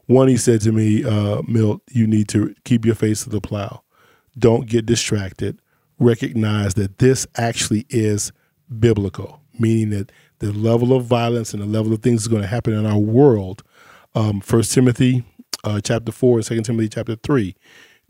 One, 0.05 0.27
He 0.27 0.38
said 0.38 0.62
to 0.62 0.72
me, 0.72 1.03
uh, 1.03 1.41
Milt, 1.48 1.81
you 1.91 2.05
need 2.05 2.27
to 2.27 2.53
keep 2.63 2.86
your 2.86 2.93
face 2.95 3.24
to 3.24 3.29
the 3.29 3.41
plow. 3.41 3.81
Don't 4.38 4.67
get 4.67 4.86
distracted. 4.86 5.60
Recognize 5.98 6.74
that 6.75 6.98
this 7.00 7.25
actually 7.38 7.86
is 7.89 8.31
biblical, 8.79 9.41
meaning 9.57 9.89
that 9.91 10.12
the 10.43 10.51
level 10.51 10.93
of 10.93 11.05
violence 11.05 11.53
and 11.53 11.63
the 11.63 11.67
level 11.67 11.93
of 11.93 12.01
things 12.01 12.23
that's 12.23 12.27
going 12.27 12.41
to 12.41 12.47
happen 12.47 12.73
in 12.73 12.85
our 12.85 12.97
world. 12.97 13.63
Um, 14.13 14.41
First 14.41 14.73
Timothy 14.73 15.23
uh, 15.63 15.79
chapter 15.81 16.12
four 16.12 16.38
and 16.38 16.45
Second 16.45 16.63
Timothy 16.63 16.89
chapter 16.89 17.15
three 17.15 17.55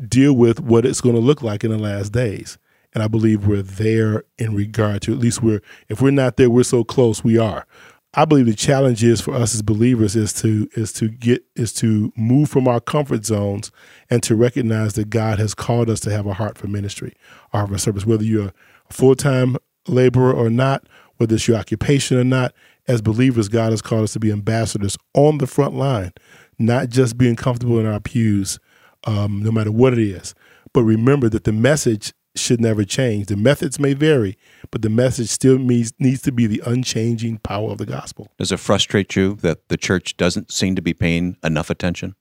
deal 0.08 0.34
with 0.34 0.60
what 0.60 0.86
it's 0.86 1.00
going 1.00 1.16
to 1.16 1.22
look 1.22 1.44
like 1.44 1.64
in 1.64 1.70
the 1.70 1.78
last 1.78 2.12
days. 2.12 2.58
And 2.94 3.04
I 3.04 3.08
believe 3.08 3.46
we're 3.46 3.62
there 3.62 4.24
in 4.38 4.56
regard 4.56 5.04
to 5.04 5.14
at 5.14 5.20
least 5.20 5.44
we're 5.44 5.62
if 5.90 6.02
we're 6.02 6.12
not 6.12 6.38
there, 6.38 6.50
we're 6.50 6.64
so 6.64 6.84
close. 6.84 7.24
We 7.24 7.38
are. 7.38 7.68
I 8.16 8.26
believe 8.26 8.46
the 8.48 8.54
challenge 8.54 9.04
is 9.04 9.22
for 9.22 9.34
us 9.36 9.54
as 9.54 9.62
believers 9.62 10.16
is 10.16 10.34
to 10.42 10.68
is 10.74 10.92
to 10.94 11.10
get 11.10 11.44
is 11.56 11.72
to 11.74 12.12
move 12.16 12.50
from 12.50 12.68
our 12.68 12.80
comfort 12.80 13.26
zones 13.26 13.72
and 14.10 14.24
to 14.24 14.36
recognize 14.36 14.94
that 14.94 15.12
God 15.12 15.38
has 15.38 15.54
called 15.54 15.88
us 15.88 16.00
to 16.02 16.12
have 16.12 16.26
a 16.26 16.34
heart 16.34 16.58
for 16.58 16.68
ministry, 16.68 17.14
a 17.54 17.60
heart 17.60 17.70
for 17.70 17.78
service. 17.78 18.08
Whether 18.08 18.24
you're 18.24 18.54
a 18.90 18.94
full 18.94 19.16
time 19.16 19.58
laborer 19.88 20.34
or 20.34 20.50
not, 20.50 20.88
whether 21.24 21.36
it's 21.36 21.48
your 21.48 21.56
occupation 21.56 22.18
or 22.18 22.26
not. 22.26 22.54
As 22.86 23.02
believers, 23.02 23.48
God 23.48 23.72
has 23.72 23.82
called 23.82 24.04
us 24.04 24.12
to 24.14 24.20
be 24.20 24.30
ambassadors 24.30 24.98
on 25.14 25.38
the 25.38 25.48
front 25.48 25.74
line, 25.74 26.12
not 26.60 26.90
just 26.90 27.18
being 27.18 27.38
comfortable 27.38 27.80
in 27.80 27.86
our 27.86 28.02
pews, 28.02 28.60
um, 29.06 29.42
no 29.42 29.52
matter 29.52 29.72
what 29.72 29.94
it 29.94 30.00
is. 30.00 30.36
But 30.74 30.84
remember 30.84 31.30
that 31.30 31.46
the 31.46 31.54
message 31.54 32.12
should 32.36 32.60
never 32.60 32.84
change. 32.84 33.28
The 33.28 33.38
methods 33.38 33.80
may 33.80 33.94
vary, 33.94 34.38
but 34.70 34.82
the 34.82 34.90
message 34.90 35.30
still 35.30 35.58
needs, 35.58 35.94
needs 35.98 36.22
to 36.24 36.34
be 36.34 36.46
the 36.46 36.62
unchanging 36.66 37.38
power 37.38 37.72
of 37.72 37.78
the 37.78 37.86
gospel. 37.86 38.30
Does 38.38 38.52
it 38.52 38.60
frustrate 38.60 39.16
you 39.16 39.36
that 39.36 39.70
the 39.70 39.78
church 39.78 40.18
doesn't 40.18 40.52
seem 40.52 40.76
to 40.76 40.82
be 40.82 40.94
paying 40.94 41.38
enough 41.42 41.70
attention? 41.70 42.16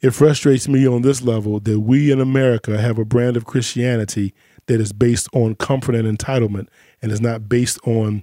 It 0.00 0.10
frustrates 0.10 0.68
me 0.68 0.86
on 0.86 1.02
this 1.02 1.20
level 1.20 1.58
that 1.58 1.80
we 1.80 2.12
in 2.12 2.20
America 2.20 2.78
have 2.78 2.96
a 2.96 3.04
brand 3.04 3.36
of 3.36 3.44
Christianity 3.44 4.34
that 4.66 4.80
is 4.80 4.92
based 4.92 5.28
on 5.32 5.56
comfort 5.56 5.96
and 5.96 6.18
entitlement 6.18 6.68
and 7.02 7.10
is 7.10 7.20
not 7.20 7.48
based 7.48 7.80
on 7.84 8.22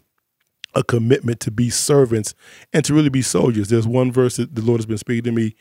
a 0.76 0.84
commitment 0.84 1.40
to 1.42 1.52
be 1.52 1.70
servants 1.70 2.34
and 2.72 2.84
to 2.86 2.94
really 2.94 3.10
be 3.10 3.22
soldiers. 3.22 3.70
There's 3.70 3.88
one 3.88 4.12
verse 4.12 4.38
that 4.38 4.56
the 4.56 4.62
Lord 4.62 4.80
has 4.80 4.86
been 4.86 4.98
speaking 4.98 5.24
to 5.24 5.32
me 5.32 5.56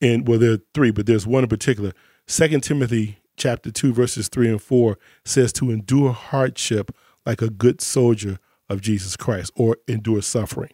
in, 0.00 0.24
well, 0.24 0.38
there 0.38 0.52
are 0.52 0.60
three, 0.74 0.90
but 0.90 1.06
there's 1.06 1.26
one 1.26 1.44
in 1.44 1.48
particular. 1.48 1.92
Second 2.26 2.62
Timothy 2.62 3.18
chapter 3.36 3.70
2, 3.70 3.92
verses 3.92 4.28
3 4.28 4.48
and 4.50 4.62
4 4.62 4.98
says 5.24 5.52
to 5.54 5.70
endure 5.70 6.12
hardship 6.12 6.94
like 7.24 7.40
a 7.40 7.50
good 7.50 7.80
soldier 7.80 8.38
of 8.68 8.80
Jesus 8.80 9.16
Christ 9.16 9.52
or 9.54 9.76
endure 9.86 10.22
suffering. 10.22 10.70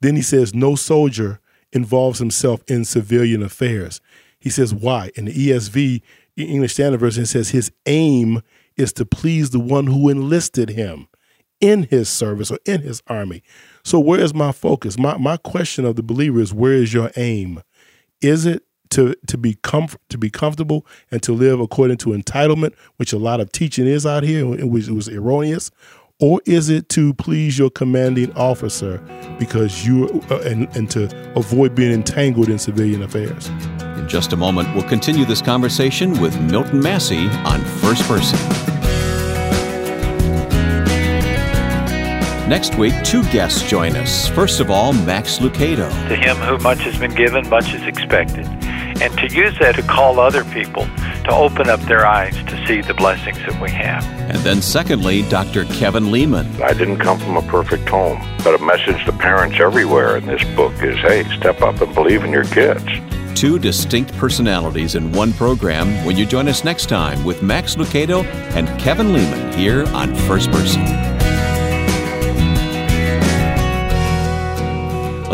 Then 0.00 0.16
he 0.16 0.22
says, 0.22 0.54
No 0.54 0.74
soldier 0.74 1.40
involves 1.72 2.18
himself 2.18 2.62
in 2.68 2.84
civilian 2.84 3.42
affairs. 3.42 4.00
He 4.38 4.50
says, 4.50 4.74
Why? 4.74 5.10
In 5.16 5.26
the 5.26 5.32
ESV, 5.32 6.02
English 6.36 6.74
Standard 6.74 7.00
Version, 7.00 7.26
says, 7.26 7.50
His 7.50 7.72
aim 7.86 8.42
is 8.76 8.92
to 8.94 9.04
please 9.04 9.50
the 9.50 9.60
one 9.60 9.86
who 9.86 10.08
enlisted 10.08 10.70
him 10.70 11.07
in 11.60 11.84
his 11.84 12.08
service 12.08 12.50
or 12.50 12.58
in 12.64 12.82
his 12.82 13.02
army. 13.06 13.42
So, 13.82 13.98
where 13.98 14.20
is 14.20 14.34
my 14.34 14.52
focus? 14.52 14.98
My, 14.98 15.16
my 15.16 15.36
question 15.36 15.84
of 15.84 15.96
the 15.96 16.02
believer 16.02 16.40
is, 16.40 16.52
Where 16.52 16.74
is 16.74 16.92
your 16.92 17.10
aim? 17.16 17.62
Is 18.20 18.46
it 18.46 18.62
to 18.90 19.14
to 19.26 19.36
be 19.36 19.54
comfort 19.62 20.00
to 20.08 20.18
be 20.18 20.30
comfortable 20.30 20.86
and 21.10 21.22
to 21.22 21.32
live 21.32 21.60
according 21.60 21.98
to 21.98 22.10
entitlement, 22.10 22.74
which 22.96 23.12
a 23.12 23.18
lot 23.18 23.40
of 23.40 23.52
teaching 23.52 23.86
is 23.86 24.06
out 24.06 24.22
here, 24.22 24.46
which 24.46 24.88
was 24.88 25.08
erroneous, 25.08 25.70
or 26.20 26.40
is 26.46 26.68
it 26.68 26.88
to 26.90 27.14
please 27.14 27.58
your 27.58 27.70
commanding 27.70 28.32
officer 28.32 28.98
because 29.38 29.86
you 29.86 30.22
uh, 30.30 30.40
and, 30.40 30.68
and 30.76 30.90
to 30.90 31.04
avoid 31.36 31.74
being 31.74 31.92
entangled 31.92 32.48
in 32.48 32.58
civilian 32.58 33.02
affairs? 33.02 33.48
In 33.98 34.08
just 34.08 34.32
a 34.32 34.36
moment, 34.36 34.74
we'll 34.74 34.88
continue 34.88 35.24
this 35.24 35.42
conversation 35.42 36.20
with 36.20 36.38
Milton 36.40 36.80
Massey 36.80 37.28
on 37.44 37.60
First 37.60 38.02
Person. 38.04 38.67
Next 42.48 42.78
week, 42.78 42.94
two 43.04 43.22
guests 43.24 43.68
join 43.68 43.94
us. 43.94 44.26
First 44.26 44.60
of 44.60 44.70
all, 44.70 44.94
Max 44.94 45.36
Lucado. 45.36 45.90
To 46.08 46.16
him 46.16 46.34
who 46.36 46.56
much 46.56 46.78
has 46.78 46.98
been 46.98 47.14
given, 47.14 47.46
much 47.50 47.74
is 47.74 47.82
expected. 47.82 48.46
And 48.46 49.12
to 49.18 49.28
use 49.28 49.58
that 49.58 49.74
to 49.74 49.82
call 49.82 50.18
other 50.18 50.44
people 50.44 50.86
to 51.24 51.30
open 51.30 51.68
up 51.68 51.78
their 51.80 52.06
eyes 52.06 52.34
to 52.44 52.66
see 52.66 52.80
the 52.80 52.94
blessings 52.94 53.36
that 53.40 53.60
we 53.60 53.70
have. 53.72 54.02
And 54.30 54.38
then, 54.38 54.62
secondly, 54.62 55.28
Dr. 55.28 55.66
Kevin 55.66 56.10
Leman. 56.10 56.62
I 56.62 56.72
didn't 56.72 57.00
come 57.00 57.18
from 57.18 57.36
a 57.36 57.42
perfect 57.42 57.86
home, 57.86 58.18
but 58.42 58.58
a 58.58 58.64
message 58.64 59.04
to 59.04 59.12
parents 59.12 59.60
everywhere 59.60 60.16
in 60.16 60.24
this 60.24 60.42
book 60.56 60.72
is 60.82 60.96
hey, 61.00 61.24
step 61.36 61.60
up 61.60 61.82
and 61.82 61.94
believe 61.94 62.24
in 62.24 62.32
your 62.32 62.44
kids. 62.44 62.82
Two 63.38 63.58
distinct 63.58 64.16
personalities 64.16 64.94
in 64.94 65.12
one 65.12 65.34
program 65.34 66.02
when 66.06 66.16
you 66.16 66.24
join 66.24 66.48
us 66.48 66.64
next 66.64 66.86
time 66.86 67.22
with 67.26 67.42
Max 67.42 67.76
Lucado 67.76 68.24
and 68.56 68.66
Kevin 68.80 69.12
Leman 69.12 69.52
here 69.52 69.84
on 69.88 70.14
First 70.14 70.50
Person. 70.50 71.17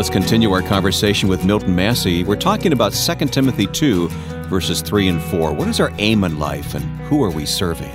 Let's 0.05 0.13
continue 0.13 0.53
our 0.53 0.61
conversation 0.61 1.31
with 1.31 1.47
Milton 1.47 1.75
Massey. 1.75 2.25
We're 2.25 2.37
talking 2.37 2.75
about 2.75 2.93
2 2.93 3.15
Timothy 3.29 3.67
2, 3.67 4.09
verses 4.51 4.83
3 4.83 5.09
and 5.09 5.23
4. 5.23 5.55
What 5.55 5.67
is 5.67 5.81
our 5.81 5.91
aim 5.97 6.25
in 6.25 6.39
life 6.39 6.75
and 6.75 6.85
who 7.07 7.25
are 7.25 7.31
we 7.31 7.47
serving? 7.47 7.91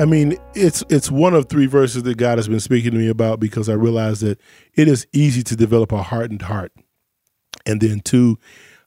I 0.00 0.06
mean, 0.06 0.36
it's 0.54 0.82
it's 0.88 1.08
one 1.08 1.34
of 1.34 1.48
three 1.48 1.66
verses 1.66 2.02
that 2.02 2.16
God 2.16 2.38
has 2.38 2.48
been 2.48 2.58
speaking 2.58 2.90
to 2.90 2.96
me 2.96 3.06
about 3.06 3.38
because 3.38 3.68
I 3.68 3.74
realize 3.74 4.18
that 4.22 4.40
it 4.74 4.88
is 4.88 5.06
easy 5.12 5.44
to 5.44 5.54
develop 5.54 5.92
a 5.92 6.02
hardened 6.02 6.42
heart. 6.42 6.72
And 7.64 7.80
then 7.80 8.00
two, 8.00 8.36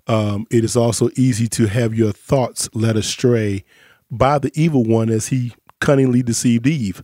um, 0.08 0.46
it 0.52 0.66
is 0.66 0.76
also 0.76 1.12
easy 1.16 1.48
to 1.48 1.68
have 1.68 1.94
your 1.94 2.12
thoughts 2.12 2.68
led 2.74 2.98
astray 2.98 3.64
by 4.12 4.38
the 4.38 4.52
evil 4.54 4.84
one 4.84 5.10
as 5.10 5.28
he 5.28 5.54
cunningly 5.80 6.22
deceived 6.22 6.68
Eve 6.68 7.04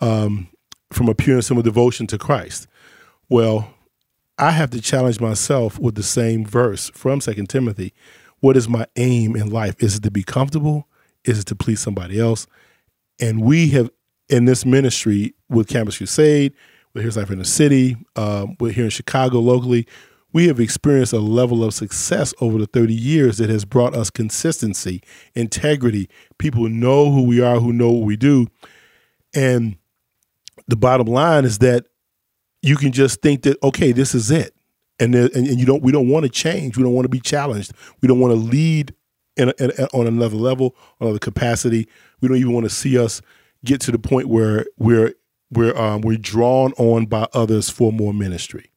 um, 0.00 0.48
from 0.92 1.08
a 1.08 1.14
pure 1.14 1.36
and 1.36 1.44
simple 1.44 1.62
devotion 1.62 2.08
to 2.08 2.18
Christ. 2.18 2.66
Well, 3.28 3.72
I 4.38 4.50
have 4.52 4.70
to 4.70 4.80
challenge 4.80 5.20
myself 5.20 5.78
with 5.78 5.94
the 5.94 6.02
same 6.02 6.44
verse 6.44 6.90
from 6.94 7.20
Second 7.20 7.48
Timothy. 7.48 7.92
What 8.40 8.56
is 8.56 8.68
my 8.68 8.86
aim 8.96 9.36
in 9.36 9.50
life? 9.50 9.76
Is 9.78 9.96
it 9.96 10.02
to 10.04 10.10
be 10.10 10.22
comfortable? 10.22 10.88
Is 11.24 11.38
it 11.38 11.46
to 11.46 11.54
please 11.54 11.80
somebody 11.80 12.18
else? 12.18 12.46
And 13.20 13.42
we 13.42 13.68
have 13.68 13.90
in 14.28 14.46
this 14.46 14.64
ministry 14.64 15.34
with 15.48 15.68
Campus 15.68 15.98
Crusade, 15.98 16.54
with 16.94 17.02
Here's 17.02 17.16
Life 17.16 17.30
Inner 17.30 17.44
City, 17.44 17.96
um, 18.16 18.56
we're 18.58 18.72
here 18.72 18.84
in 18.84 18.90
Chicago 18.90 19.38
locally. 19.38 19.86
We 20.32 20.46
have 20.48 20.58
experienced 20.58 21.12
a 21.12 21.18
level 21.18 21.62
of 21.62 21.74
success 21.74 22.32
over 22.40 22.58
the 22.58 22.66
30 22.66 22.94
years 22.94 23.36
that 23.36 23.50
has 23.50 23.66
brought 23.66 23.94
us 23.94 24.08
consistency, 24.08 25.02
integrity. 25.34 26.08
People 26.38 26.68
know 26.70 27.12
who 27.12 27.22
we 27.22 27.40
are, 27.42 27.60
who 27.60 27.72
know 27.72 27.90
what 27.90 28.06
we 28.06 28.16
do. 28.16 28.46
And 29.34 29.76
the 30.68 30.76
bottom 30.76 31.06
line 31.06 31.44
is 31.44 31.58
that 31.58 31.86
you 32.62 32.76
can 32.76 32.92
just 32.92 33.20
think 33.20 33.42
that 33.42 33.62
okay, 33.62 33.92
this 33.92 34.14
is 34.14 34.30
it, 34.30 34.54
and 34.98 35.14
and, 35.14 35.34
and 35.34 35.60
you 35.60 35.66
don't 35.66 35.82
we 35.82 35.92
don't 35.92 36.08
want 36.08 36.24
to 36.24 36.30
change. 36.30 36.76
We 36.76 36.82
don't 36.82 36.94
want 36.94 37.04
to 37.04 37.10
be 37.10 37.20
challenged. 37.20 37.72
We 38.00 38.08
don't 38.08 38.20
want 38.20 38.32
to 38.32 38.38
lead 38.38 38.94
in, 39.36 39.48
a, 39.48 39.54
in 39.58 39.72
a, 39.78 39.86
on 39.92 40.06
another 40.06 40.36
level, 40.36 40.76
on 41.00 41.08
another 41.08 41.18
capacity. 41.18 41.88
We 42.20 42.28
don't 42.28 42.38
even 42.38 42.52
want 42.52 42.64
to 42.64 42.70
see 42.70 42.98
us 42.98 43.20
get 43.64 43.80
to 43.82 43.90
the 43.90 43.98
point 43.98 44.28
where 44.28 44.66
we're 44.78 45.14
we're 45.50 45.76
um, 45.76 46.00
we're 46.00 46.16
drawn 46.16 46.72
on 46.74 47.06
by 47.06 47.26
others 47.34 47.68
for 47.68 47.92
more 47.92 48.14
ministry. 48.14 48.70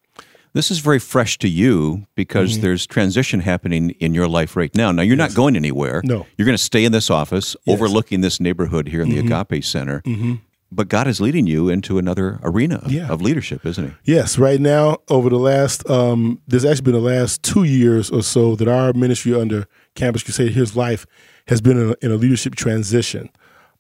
This 0.54 0.72
is 0.72 0.80
very 0.80 1.00
fresh 1.00 1.38
to 1.40 1.50
you 1.50 2.08
because 2.16 2.54
mm-hmm. 2.54 2.62
there's 2.62 2.88
transition 2.88 3.42
happening 3.42 3.90
in 4.00 4.14
your 4.14 4.30
life 4.30 4.56
right 4.56 4.74
now. 4.74 4.90
Now 4.94 5.02
you're 5.02 5.18
yes. 5.18 5.32
not 5.32 5.36
going 5.36 5.58
anywhere. 5.58 6.02
No, 6.04 6.26
you're 6.38 6.46
going 6.46 6.58
to 6.58 6.64
stay 6.64 6.86
in 6.86 6.92
this 6.92 7.10
office, 7.10 7.56
yes. 7.66 7.76
overlooking 7.76 8.22
this 8.22 8.40
neighborhood 8.40 8.88
here 8.88 9.02
in 9.02 9.10
the 9.10 9.22
mm-hmm. 9.22 9.34
Agape 9.34 9.64
Center. 9.64 10.02
Mm-hmm 10.02 10.36
but 10.72 10.88
God 10.90 11.08
is 11.08 11.22
leading 11.22 11.48
you 11.48 11.70
into 11.70 11.98
another 11.98 12.40
arena 12.44 12.84
yeah. 12.88 13.08
of 13.10 13.22
leadership, 13.22 13.66
isn't 13.66 13.88
He? 13.88 14.14
Yes. 14.14 14.38
Right 14.38 14.60
now, 14.60 14.98
over 15.10 15.30
the 15.30 15.40
last, 15.40 15.88
um, 15.90 16.42
there's 16.48 16.66
actually 16.66 16.84
been 16.84 16.94
the 16.94 17.00
last 17.00 17.44
two 17.44 17.64
years 17.64 18.10
or 18.10 18.24
so 18.24 18.56
that 18.56 18.68
our 18.68 18.94
ministry 18.94 19.34
under 19.34 19.68
Campus 19.96 20.24
Crusade 20.24 20.52
Here's 20.52 20.76
Life 20.76 21.06
has 21.48 21.62
been 21.62 21.80
in 21.80 21.90
a, 21.92 22.06
in 22.06 22.12
a 22.12 22.16
leadership 22.16 22.56
transition. 22.56 23.30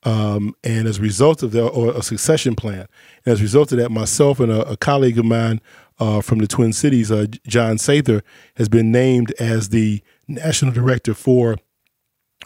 Um, 0.03 0.53
and 0.63 0.87
as 0.87 0.99
a 0.99 1.01
result 1.01 1.41
of 1.41 1.51
that, 1.53 1.67
or 1.69 1.91
a 1.97 2.03
succession 2.03 2.55
plan, 2.55 2.87
and 3.25 3.33
as 3.33 3.39
a 3.39 3.43
result 3.43 3.71
of 3.71 3.79
that, 3.79 3.89
myself 3.89 4.39
and 4.39 4.51
a, 4.51 4.61
a 4.69 4.77
colleague 4.77 5.17
of 5.17 5.25
mine 5.25 5.59
uh, 5.99 6.21
from 6.21 6.37
the 6.37 6.47
Twin 6.47 6.73
Cities, 6.73 7.11
uh, 7.11 7.25
John 7.47 7.77
Sather, 7.77 8.21
has 8.55 8.69
been 8.69 8.91
named 8.91 9.33
as 9.39 9.69
the 9.69 10.03
national 10.27 10.73
director 10.73 11.15
for 11.15 11.57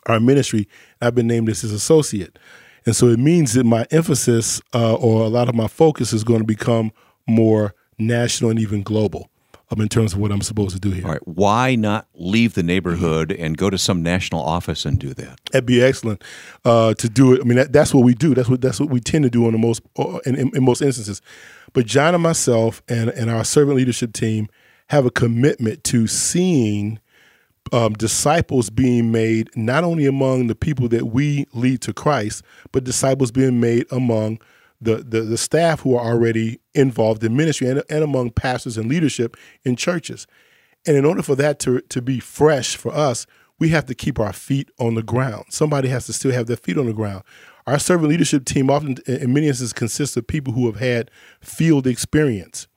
our 0.06 0.22
ministry. 0.22 0.70
I've 1.02 1.16
been 1.16 1.28
named 1.28 1.50
as 1.50 1.62
his 1.62 1.74
associate. 1.74 2.40
And 2.86 2.96
so 2.96 3.08
it 3.08 3.20
means 3.20 3.54
that 3.54 3.66
my 3.66 3.86
emphasis 3.92 4.62
uh, 4.74 4.96
or 4.96 5.24
a 5.24 5.28
lot 5.28 5.50
of 5.50 5.56
my 5.56 5.68
focus 5.68 6.14
is 6.14 6.24
going 6.24 6.40
to 6.40 6.46
become 6.46 6.92
more 7.28 7.74
national 7.98 8.50
and 8.50 8.60
even 8.60 8.82
global 8.82 9.30
um, 9.72 9.82
in 9.82 9.90
terms 9.90 10.14
of 10.14 10.20
what 10.20 10.32
I'm 10.32 10.42
supposed 10.42 10.74
to 10.74 10.80
do 10.80 10.92
here. 10.92 11.06
All 11.06 11.12
right. 11.12 11.28
Why 11.28 11.76
not 11.76 12.08
leave 12.14 12.54
the 12.54 12.64
neighborhood 12.64 13.32
and 13.32 13.58
go 13.58 13.70
to 13.70 13.78
some 13.78 14.02
national 14.02 14.42
office 14.42 14.86
and 14.86 14.98
do 14.98 15.14
that? 15.14 15.40
That'd 15.52 15.66
be 15.66 15.82
excellent 15.82 16.24
uh, 16.66 16.94
to 16.96 17.10
do 17.10 17.34
it. 17.34 17.42
I 17.42 17.44
mean, 17.44 17.58
that, 17.58 17.74
that's 17.74 17.94
what 17.94 18.04
we 18.04 18.14
do. 18.14 18.34
That's 18.34 18.50
what 18.50 18.62
that's 18.62 18.80
what 18.80 18.90
we 18.90 19.00
tend 19.00 19.24
to 19.24 19.30
do 19.30 19.46
in 19.46 19.52
the 19.52 19.60
most 19.60 19.82
uh, 19.98 20.20
in, 20.26 20.36
in, 20.36 20.52
in 20.56 20.64
most 20.64 20.82
instances. 20.82 21.22
But 21.74 21.86
John 21.86 22.14
and 22.14 22.24
myself 22.24 22.82
and 22.88 23.10
and 23.10 23.30
our 23.30 23.44
servant 23.44 23.78
leadership 23.78 24.14
team 24.14 24.48
have 24.88 25.06
a 25.06 25.12
commitment 25.12 25.84
to 25.86 26.08
seeing 26.08 27.00
um, 27.72 27.94
disciples 27.94 28.70
being 28.70 29.12
made 29.12 29.50
not 29.56 29.84
only 29.84 30.06
among 30.06 30.48
the 30.48 30.56
people 30.56 30.88
that 30.90 31.08
we 31.08 31.46
lead 31.54 31.82
to 31.82 31.94
Christ, 31.94 32.44
but 32.72 32.84
disciples 32.84 33.32
being 33.32 33.60
made 33.60 33.86
among 33.92 34.40
the, 34.82 34.98
the, 34.98 35.22
the 35.22 35.38
staff 35.38 35.82
who 35.82 35.96
are 35.96 36.14
already 36.14 36.60
involved 36.74 37.24
in 37.24 37.36
ministry 37.36 37.68
and, 37.68 37.84
and 37.90 38.04
among 38.04 38.32
pastors 38.32 38.78
and 38.78 38.90
leadership 38.90 39.36
in 39.64 39.76
churches. 39.76 40.26
And 40.88 40.96
in 40.96 41.06
order 41.06 41.22
for 41.22 41.36
that 41.36 41.60
to, 41.60 41.82
to 41.82 42.02
be 42.02 42.20
fresh 42.20 42.76
for 42.76 42.94
us, 42.94 43.28
we 43.60 43.70
have 43.70 43.86
to 43.88 43.96
keep 43.96 44.20
our 44.20 44.32
feet 44.32 44.70
on 44.80 44.96
the 44.96 45.04
ground. 45.04 45.46
Somebody 45.50 45.90
has 45.90 46.06
to 46.06 46.14
still 46.14 46.32
have 46.32 46.48
their 46.48 46.56
feet 46.56 46.78
on 46.78 46.86
the 46.86 46.94
ground. 46.94 47.24
Our 47.68 47.78
servant 47.78 48.10
leadership 48.10 48.46
team 48.46 48.70
often, 48.70 48.98
in 49.06 49.34
many 49.34 49.48
instances, 49.48 49.74
consists 49.74 50.16
of 50.16 50.26
people 50.26 50.54
who 50.54 50.66
have 50.68 50.78
had 50.78 51.12
field 51.42 51.86
experience. 51.86 52.69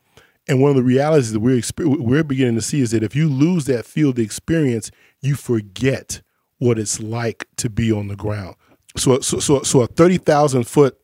And 0.49 0.61
one 0.61 0.71
of 0.71 0.77
the 0.77 0.83
realities 0.83 1.33
that 1.33 1.41
we're 1.41 1.63
we're 1.79 2.25
beginning 2.25 2.57
to 2.57 2.63
see 2.63 2.81
is 2.81 2.91
that 2.91 3.03
if 3.03 3.15
you 3.15 3.29
lose 3.29 3.67
that 3.67 3.87
field 3.87 4.19
experience, 4.19 4.91
you 5.21 5.35
forget 5.37 6.21
what 6.59 6.79
it's 6.79 7.01
like 7.01 7.47
to 7.57 7.71
be 7.71 7.93
on 7.93 8.09
the 8.09 8.17
ground. 8.17 8.57
So 8.97 9.21
so 9.21 9.39
so, 9.39 9.63
so 9.63 9.81
a 9.83 9.87
thirty 9.87 10.19
thousand 10.19 10.65
foot 10.65 10.99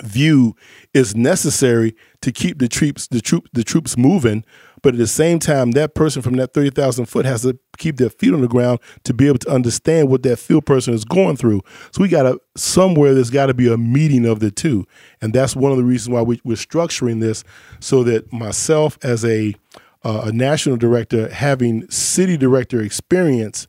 view 0.00 0.56
is 0.94 1.14
necessary 1.14 1.94
to 2.22 2.32
keep 2.32 2.58
the 2.58 2.68
troops 2.68 3.08
the 3.08 3.20
troop 3.20 3.48
the 3.52 3.64
troops 3.64 3.96
moving. 3.96 4.44
But 4.82 4.94
at 4.94 4.98
the 4.98 5.06
same 5.06 5.38
time, 5.38 5.72
that 5.72 5.94
person 5.94 6.22
from 6.22 6.34
that 6.34 6.52
thirty 6.52 6.70
thousand 6.70 7.06
foot 7.06 7.24
has 7.24 7.42
to 7.42 7.58
keep 7.78 7.96
their 7.96 8.10
feet 8.10 8.34
on 8.34 8.40
the 8.40 8.48
ground 8.48 8.80
to 9.04 9.14
be 9.14 9.28
able 9.28 9.38
to 9.38 9.50
understand 9.50 10.08
what 10.08 10.22
that 10.24 10.38
field 10.38 10.66
person 10.66 10.92
is 10.92 11.04
going 11.04 11.36
through. 11.36 11.62
So 11.92 12.02
we 12.02 12.08
got 12.08 12.24
to 12.24 12.40
somewhere 12.56 13.14
there's 13.14 13.30
got 13.30 13.46
to 13.46 13.54
be 13.54 13.72
a 13.72 13.76
meeting 13.76 14.26
of 14.26 14.40
the 14.40 14.50
two, 14.50 14.86
and 15.20 15.32
that's 15.32 15.54
one 15.54 15.70
of 15.72 15.78
the 15.78 15.84
reasons 15.84 16.12
why 16.12 16.22
we, 16.22 16.40
we're 16.44 16.56
structuring 16.56 17.20
this 17.20 17.44
so 17.80 18.02
that 18.04 18.32
myself 18.32 18.98
as 19.02 19.24
a 19.24 19.54
uh, 20.04 20.22
a 20.26 20.32
national 20.32 20.76
director 20.76 21.32
having 21.32 21.88
city 21.88 22.36
director 22.36 22.82
experience 22.82 23.68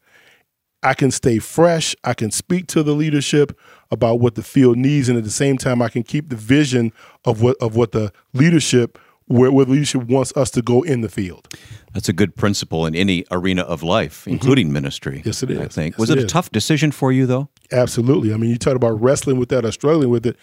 I 0.83 0.93
can 0.93 1.11
stay 1.11 1.39
fresh. 1.39 1.95
I 2.03 2.13
can 2.13 2.29
speak 2.29 2.67
to 2.67 2.83
the 2.83 2.93
leadership 2.93 3.57
about 3.89 4.19
what 4.19 4.35
the 4.35 4.43
field 4.43 4.77
needs, 4.77 5.07
and 5.07 5.17
at 5.17 5.23
the 5.23 5.31
same 5.31 5.57
time, 5.57 5.81
I 5.81 5.87
can 5.87 6.03
keep 6.03 6.29
the 6.29 6.35
vision 6.35 6.91
of 7.23 7.41
what 7.41 7.55
of 7.61 7.75
what 7.75 7.93
the 7.93 8.11
leadership 8.33 8.99
where, 9.33 9.51
where 9.51 9.65
leadership 9.65 10.03
wants 10.03 10.31
us 10.37 10.51
to 10.51 10.61
go 10.61 10.83
in 10.83 11.01
the 11.01 11.09
field. 11.09 11.47
That's 11.93 12.07
a 12.07 12.13
good 12.13 12.35
principle 12.35 12.85
in 12.85 12.95
any 12.95 13.25
arena 13.31 13.63
of 13.63 13.81
life, 13.81 14.27
including 14.27 14.67
mm-hmm. 14.67 14.73
ministry. 14.73 15.21
Yes, 15.25 15.41
it 15.41 15.49
is. 15.49 15.59
I 15.59 15.67
think 15.67 15.93
yes, 15.93 15.99
was 15.99 16.09
it, 16.09 16.19
it 16.19 16.23
a 16.25 16.27
tough 16.27 16.51
decision 16.51 16.91
for 16.91 17.11
you 17.11 17.25
though? 17.25 17.49
Absolutely. 17.71 18.33
I 18.33 18.37
mean, 18.37 18.51
you 18.51 18.57
talk 18.57 18.75
about 18.75 19.01
wrestling 19.01 19.37
with 19.37 19.49
that 19.49 19.65
or 19.65 19.71
struggling 19.71 20.09
with 20.09 20.25
it. 20.25 20.37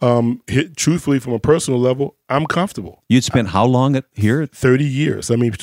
Um, 0.00 0.42
hit, 0.46 0.76
truthfully, 0.76 1.18
from 1.18 1.32
a 1.32 1.38
personal 1.38 1.80
level, 1.80 2.16
I'm 2.28 2.46
comfortable. 2.46 3.02
You'd 3.08 3.24
spent 3.24 3.48
how 3.48 3.64
long 3.64 3.96
at 3.96 4.04
here? 4.12 4.46
Thirty 4.46 4.84
years. 4.84 5.30
I 5.30 5.36
mean, 5.36 5.54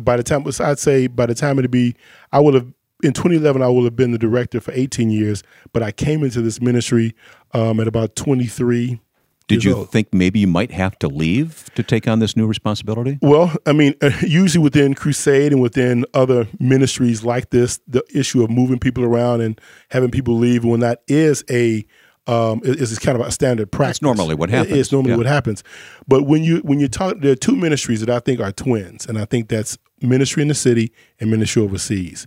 by 0.00 0.16
the 0.16 0.22
time 0.22 0.46
I'd 0.60 0.78
say 0.78 1.06
by 1.06 1.26
the 1.26 1.34
time 1.34 1.58
it'd 1.58 1.70
be, 1.70 1.96
I 2.30 2.40
would 2.40 2.54
have 2.54 2.72
in 3.02 3.12
2011, 3.12 3.62
I 3.62 3.68
would 3.68 3.84
have 3.84 3.96
been 3.96 4.10
the 4.10 4.18
director 4.18 4.60
for 4.60 4.72
18 4.72 5.10
years, 5.10 5.44
but 5.72 5.84
I 5.84 5.92
came 5.92 6.24
into 6.24 6.42
this 6.42 6.60
ministry 6.60 7.14
um, 7.54 7.78
at 7.78 7.86
about 7.86 8.16
23. 8.16 9.00
Did 9.48 9.64
you 9.64 9.74
old. 9.74 9.90
think 9.90 10.12
maybe 10.12 10.38
you 10.38 10.46
might 10.46 10.70
have 10.70 10.98
to 11.00 11.08
leave 11.08 11.70
to 11.74 11.82
take 11.82 12.06
on 12.06 12.18
this 12.18 12.36
new 12.36 12.46
responsibility? 12.46 13.18
Well, 13.22 13.54
I 13.66 13.72
mean, 13.72 13.94
uh, 14.02 14.10
usually 14.20 14.62
within 14.62 14.94
Crusade 14.94 15.52
and 15.52 15.60
within 15.60 16.04
other 16.14 16.46
ministries 16.60 17.24
like 17.24 17.50
this, 17.50 17.80
the 17.88 18.04
issue 18.14 18.42
of 18.44 18.50
moving 18.50 18.78
people 18.78 19.04
around 19.04 19.40
and 19.40 19.60
having 19.90 20.10
people 20.10 20.36
leave, 20.36 20.64
when 20.64 20.80
that 20.80 21.02
is 21.08 21.42
a 21.50 21.84
um, 22.26 22.60
is, 22.62 22.98
kind 22.98 23.18
of 23.18 23.26
a 23.26 23.32
standard 23.32 23.72
practice. 23.72 24.00
That's 24.00 24.02
normally 24.02 24.34
what 24.34 24.50
happens. 24.50 24.76
It's 24.76 24.92
normally 24.92 25.12
yeah. 25.12 25.16
what 25.16 25.26
happens. 25.26 25.64
But 26.06 26.24
when 26.24 26.44
you 26.44 26.58
when 26.58 26.78
you 26.78 26.88
talk, 26.88 27.20
there 27.20 27.32
are 27.32 27.36
two 27.36 27.56
ministries 27.56 28.00
that 28.00 28.10
I 28.10 28.20
think 28.20 28.40
are 28.40 28.52
twins, 28.52 29.06
and 29.06 29.18
I 29.18 29.24
think 29.24 29.48
that's 29.48 29.78
ministry 30.02 30.42
in 30.42 30.48
the 30.48 30.54
city 30.54 30.92
and 31.18 31.30
ministry 31.30 31.62
overseas. 31.62 32.26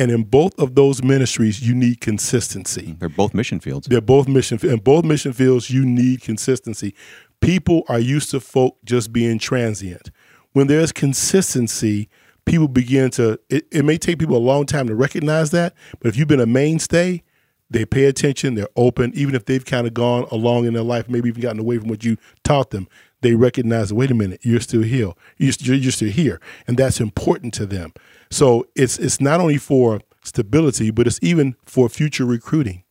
And 0.00 0.10
in 0.10 0.22
both 0.22 0.58
of 0.58 0.76
those 0.76 1.02
ministries, 1.02 1.60
you 1.60 1.74
need 1.74 2.00
consistency. 2.00 2.96
They're 2.98 3.10
both 3.10 3.34
mission 3.34 3.60
fields. 3.60 3.86
They're 3.86 4.00
both 4.00 4.28
mission 4.28 4.58
in 4.62 4.78
both 4.78 5.04
mission 5.04 5.34
fields. 5.34 5.68
You 5.70 5.84
need 5.84 6.22
consistency. 6.22 6.94
People 7.42 7.82
are 7.86 7.98
used 7.98 8.30
to 8.30 8.40
folk 8.40 8.78
just 8.82 9.12
being 9.12 9.38
transient. 9.38 10.10
When 10.52 10.68
there's 10.68 10.90
consistency, 10.90 12.08
people 12.46 12.66
begin 12.66 13.10
to. 13.10 13.38
It, 13.50 13.66
it 13.70 13.84
may 13.84 13.98
take 13.98 14.18
people 14.18 14.38
a 14.38 14.38
long 14.38 14.64
time 14.64 14.86
to 14.86 14.94
recognize 14.94 15.50
that, 15.50 15.74
but 15.98 16.08
if 16.08 16.16
you've 16.16 16.28
been 16.28 16.40
a 16.40 16.46
mainstay, 16.46 17.22
they 17.68 17.84
pay 17.84 18.06
attention. 18.06 18.54
They're 18.54 18.68
open, 18.76 19.12
even 19.14 19.34
if 19.34 19.44
they've 19.44 19.64
kind 19.64 19.86
of 19.86 19.92
gone 19.92 20.26
along 20.30 20.64
in 20.64 20.72
their 20.72 20.82
life, 20.82 21.10
maybe 21.10 21.28
even 21.28 21.42
gotten 21.42 21.60
away 21.60 21.76
from 21.76 21.88
what 21.88 22.04
you 22.04 22.16
taught 22.42 22.70
them. 22.70 22.88
They 23.20 23.34
recognize, 23.34 23.92
wait 23.92 24.10
a 24.10 24.14
minute, 24.14 24.40
you're 24.42 24.60
still 24.60 24.80
here. 24.80 25.12
You're, 25.36 25.76
you're 25.76 25.92
still 25.92 26.08
here, 26.10 26.40
and 26.66 26.78
that's 26.78 27.00
important 27.00 27.52
to 27.54 27.66
them. 27.66 27.92
So 28.30 28.66
it's 28.76 28.98
it's 28.98 29.20
not 29.20 29.40
only 29.40 29.58
for 29.58 30.00
stability, 30.24 30.90
but 30.90 31.06
it's 31.06 31.18
even 31.22 31.56
for 31.64 31.88
future 31.88 32.24
recruiting. 32.24 32.84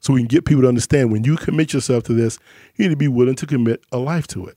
So 0.00 0.12
we 0.12 0.20
can 0.20 0.28
get 0.28 0.44
people 0.44 0.62
to 0.62 0.68
understand 0.68 1.10
when 1.10 1.24
you 1.24 1.36
commit 1.36 1.72
yourself 1.72 2.04
to 2.04 2.12
this, 2.12 2.38
you 2.76 2.84
need 2.84 2.90
to 2.90 2.96
be 2.96 3.08
willing 3.08 3.34
to 3.36 3.46
commit 3.46 3.82
a 3.90 3.98
life 3.98 4.26
to 4.28 4.46
it. 4.46 4.56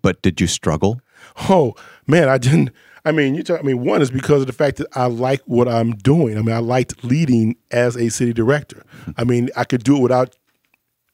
But 0.00 0.22
did 0.22 0.40
you 0.40 0.46
struggle? 0.46 1.00
Oh 1.48 1.74
man, 2.06 2.28
I 2.28 2.38
didn't. 2.38 2.70
I 3.04 3.12
mean, 3.12 3.34
you 3.34 3.42
talk, 3.42 3.60
I 3.60 3.62
mean, 3.62 3.84
one 3.84 4.02
is 4.02 4.10
because 4.10 4.42
of 4.42 4.46
the 4.48 4.52
fact 4.52 4.76
that 4.78 4.88
I 4.94 5.06
like 5.06 5.40
what 5.46 5.68
I'm 5.68 5.92
doing. 5.92 6.36
I 6.36 6.42
mean, 6.42 6.54
I 6.54 6.58
liked 6.58 7.04
leading 7.04 7.56
as 7.70 7.96
a 7.96 8.10
city 8.10 8.32
director. 8.32 8.82
I 9.16 9.24
mean, 9.24 9.48
I 9.56 9.64
could 9.64 9.84
do 9.84 9.96
it 9.96 10.00
without. 10.00 10.36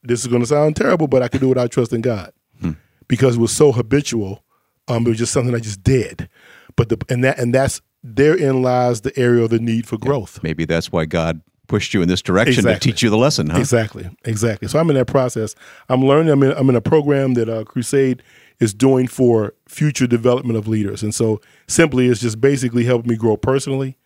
This 0.02 0.20
is 0.20 0.26
going 0.26 0.42
to 0.42 0.46
sound 0.46 0.76
terrible, 0.76 1.08
but 1.08 1.22
I 1.22 1.28
could 1.28 1.40
do 1.40 1.46
it 1.46 1.50
without 1.50 1.70
trusting 1.70 2.02
God 2.02 2.32
hmm. 2.60 2.72
because 3.08 3.36
it 3.36 3.40
was 3.40 3.52
so 3.52 3.72
habitual. 3.72 4.44
Um, 4.86 5.06
it 5.06 5.10
was 5.10 5.18
just 5.18 5.32
something 5.32 5.54
I 5.54 5.60
just 5.60 5.82
did. 5.82 6.28
But 6.76 6.88
the 6.88 6.98
and 7.08 7.22
that 7.24 7.38
and 7.38 7.54
that's 7.54 7.80
therein 8.02 8.62
lies 8.62 9.00
the 9.00 9.18
area 9.18 9.42
of 9.44 9.50
the 9.50 9.58
need 9.58 9.86
for 9.86 9.96
growth. 9.96 10.42
Maybe 10.42 10.64
that's 10.64 10.92
why 10.92 11.04
God 11.04 11.40
pushed 11.66 11.94
you 11.94 12.02
in 12.02 12.08
this 12.08 12.22
direction 12.22 12.60
exactly. 12.60 12.74
to 12.74 12.80
teach 12.80 13.02
you 13.02 13.10
the 13.10 13.16
lesson, 13.16 13.48
huh? 13.48 13.58
Exactly, 13.58 14.08
exactly. 14.24 14.68
So 14.68 14.78
I'm 14.78 14.90
in 14.90 14.96
that 14.96 15.06
process. 15.06 15.54
I'm 15.88 16.04
learning. 16.04 16.30
I'm 16.30 16.42
in, 16.42 16.52
I'm 16.52 16.68
in 16.68 16.76
a 16.76 16.80
program 16.80 17.34
that 17.34 17.48
uh, 17.48 17.64
Crusade 17.64 18.22
is 18.60 18.74
doing 18.74 19.08
for 19.08 19.54
future 19.66 20.06
development 20.06 20.58
of 20.58 20.68
leaders, 20.68 21.02
and 21.02 21.14
so 21.14 21.40
simply 21.66 22.08
it's 22.08 22.20
just 22.20 22.40
basically 22.40 22.84
helping 22.84 23.10
me 23.10 23.16
grow 23.16 23.36
personally, 23.36 23.96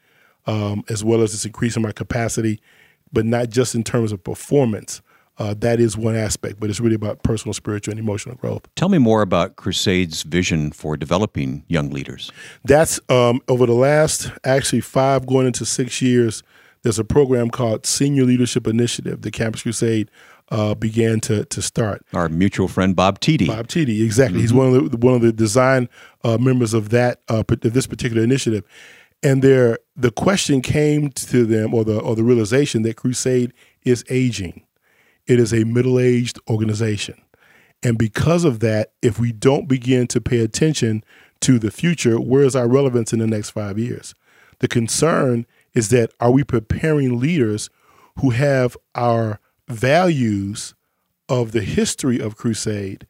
um, 0.46 0.85
as 0.88 1.04
well 1.04 1.20
as 1.22 1.35
it's 1.35 1.44
increasing 1.44 1.83
my 1.83 1.92
capacity, 1.92 2.61
but 3.12 3.26
not 3.26 3.50
just 3.50 3.74
in 3.74 3.83
terms 3.83 4.12
of 4.12 4.22
performance, 4.22 5.02
uh, 5.38 5.55
that 5.59 5.81
is 5.81 5.96
one 5.96 6.16
aspect, 6.16 6.59
but 6.59 6.68
it's 6.68 6.81
really 6.81 6.96
about 6.96 7.22
personal, 7.22 7.55
spiritual, 7.55 7.92
and 7.92 8.01
emotional 8.01 8.35
growth. 8.35 8.62
Tell 8.74 8.88
me 8.88 8.98
more 8.98 9.22
about 9.22 9.57
Crusade's 9.57 10.22
vision 10.22 10.72
for 10.72 10.96
developing 10.96 11.64
young 11.68 11.90
leaders. 11.90 12.31
That's 12.64 13.01
um, 13.09 13.40
over 13.48 13.66
the 13.66 13.74
last 13.74 14.31
actually 14.44 14.81
five 14.81 15.27
going 15.27 15.46
into 15.46 15.64
six 15.64 16.03
years. 16.03 16.42
There's 16.83 16.98
a 16.98 17.05
program 17.05 17.51
called 17.51 17.87
Senior 17.87 18.24
Leadership 18.24 18.66
Initiative 18.66 19.22
that 19.22 19.33
Campus 19.33 19.62
Crusade 19.62 20.11
uh, 20.51 20.74
began 20.74 21.20
to 21.20 21.44
to 21.44 21.62
start. 21.62 22.05
Our 22.12 22.29
mutual 22.29 22.68
friend 22.68 22.96
Bob 22.96 23.20
Tiede. 23.20 23.46
Bob 23.46 23.68
Tiede, 23.68 24.03
exactly. 24.03 24.37
Mm-hmm. 24.37 24.40
He's 24.40 24.55
one 24.55 24.74
of 24.74 24.90
the 24.90 24.96
one 24.96 25.14
of 25.14 25.20
the 25.20 25.33
design 25.33 25.88
uh, 26.24 26.38
members 26.38 26.74
of 26.74 26.88
that 26.90 27.20
uh, 27.29 27.42
this 27.48 27.87
particular 27.87 28.22
initiative. 28.22 28.64
And 29.20 29.42
there, 29.42 29.79
the 29.96 30.12
question 30.12 30.62
came 30.62 31.11
to 31.11 31.44
them, 31.44 31.74
or 31.74 31.85
the 31.85 32.01
or 32.01 32.16
the 32.16 32.22
realization 32.22 32.83
that 32.83 32.96
Crusade 32.96 33.53
is 33.85 34.05
aging 34.09 34.62
it 35.28 35.38
is 35.38 35.52
a 35.52 35.64
middle 35.64 36.00
aged 36.00 36.38
organization. 36.48 37.20
And 37.82 37.96
because 37.96 38.44
of 38.44 38.60
that, 38.60 38.92
if 39.02 39.20
we 39.20 39.30
don't 39.30 39.68
begin 39.68 40.08
to 40.08 40.20
pay 40.20 40.40
attention 40.40 41.04
to 41.40 41.58
the 41.58 41.70
future, 41.70 42.20
where 42.20 42.42
is 42.42 42.56
our 42.56 42.66
relevance 42.66 43.12
in 43.12 43.20
the 43.20 43.26
next 43.26 43.50
five 43.50 43.78
years? 43.78 44.14
The 44.58 44.68
concern 44.68 45.46
is 45.74 45.90
that 45.90 46.10
are 46.18 46.32
we 46.32 46.42
preparing 46.42 47.20
leaders 47.20 47.70
who 48.20 48.30
have 48.30 48.76
our 48.96 49.38
values 49.68 50.74
of 51.28 51.52
the 51.52 51.60
history 51.60 52.18
of 52.18 52.36
crusade, 52.36 53.06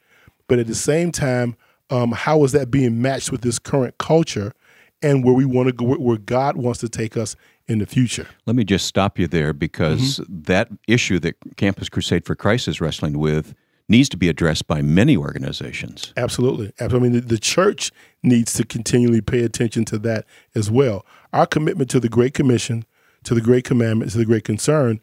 but 0.48 0.58
at 0.58 0.66
the 0.66 0.74
same 0.74 1.12
time, 1.12 1.56
um, 1.88 2.12
how 2.12 2.44
is 2.44 2.52
that 2.52 2.70
being 2.70 3.00
matched 3.00 3.32
with 3.32 3.40
this 3.40 3.58
current 3.58 3.96
culture 3.96 4.52
and 5.00 5.24
where 5.24 5.34
we 5.34 5.44
want 5.44 5.68
to 5.68 5.72
go, 5.72 5.86
where 5.86 6.18
God 6.18 6.56
wants 6.56 6.80
to 6.80 6.88
take 6.88 7.16
us 7.16 7.36
in 7.68 7.78
the 7.78 7.86
future. 7.86 8.26
Let 8.46 8.56
me 8.56 8.64
just 8.64 8.86
stop 8.86 9.18
you 9.18 9.28
there 9.28 9.52
because 9.52 10.18
mm-hmm. 10.18 10.42
that 10.42 10.68
issue 10.86 11.18
that 11.20 11.36
Campus 11.56 11.88
Crusade 11.88 12.24
for 12.24 12.34
Christ 12.34 12.66
is 12.66 12.80
wrestling 12.80 13.18
with 13.18 13.54
needs 13.88 14.08
to 14.10 14.16
be 14.16 14.28
addressed 14.28 14.66
by 14.66 14.82
many 14.82 15.16
organizations. 15.16 16.12
Absolutely. 16.16 16.72
I 16.80 16.88
mean, 16.88 17.12
the, 17.12 17.20
the 17.20 17.38
church 17.38 17.90
needs 18.22 18.52
to 18.54 18.64
continually 18.64 19.20
pay 19.20 19.42
attention 19.42 19.84
to 19.86 19.98
that 20.00 20.26
as 20.54 20.70
well. 20.70 21.06
Our 21.32 21.46
commitment 21.46 21.88
to 21.90 22.00
the 22.00 22.08
Great 22.08 22.34
Commission, 22.34 22.84
to 23.24 23.34
the 23.34 23.40
Great 23.40 23.64
Commandment, 23.64 24.10
to 24.12 24.18
the 24.18 24.26
Great 24.26 24.44
Concern 24.44 25.00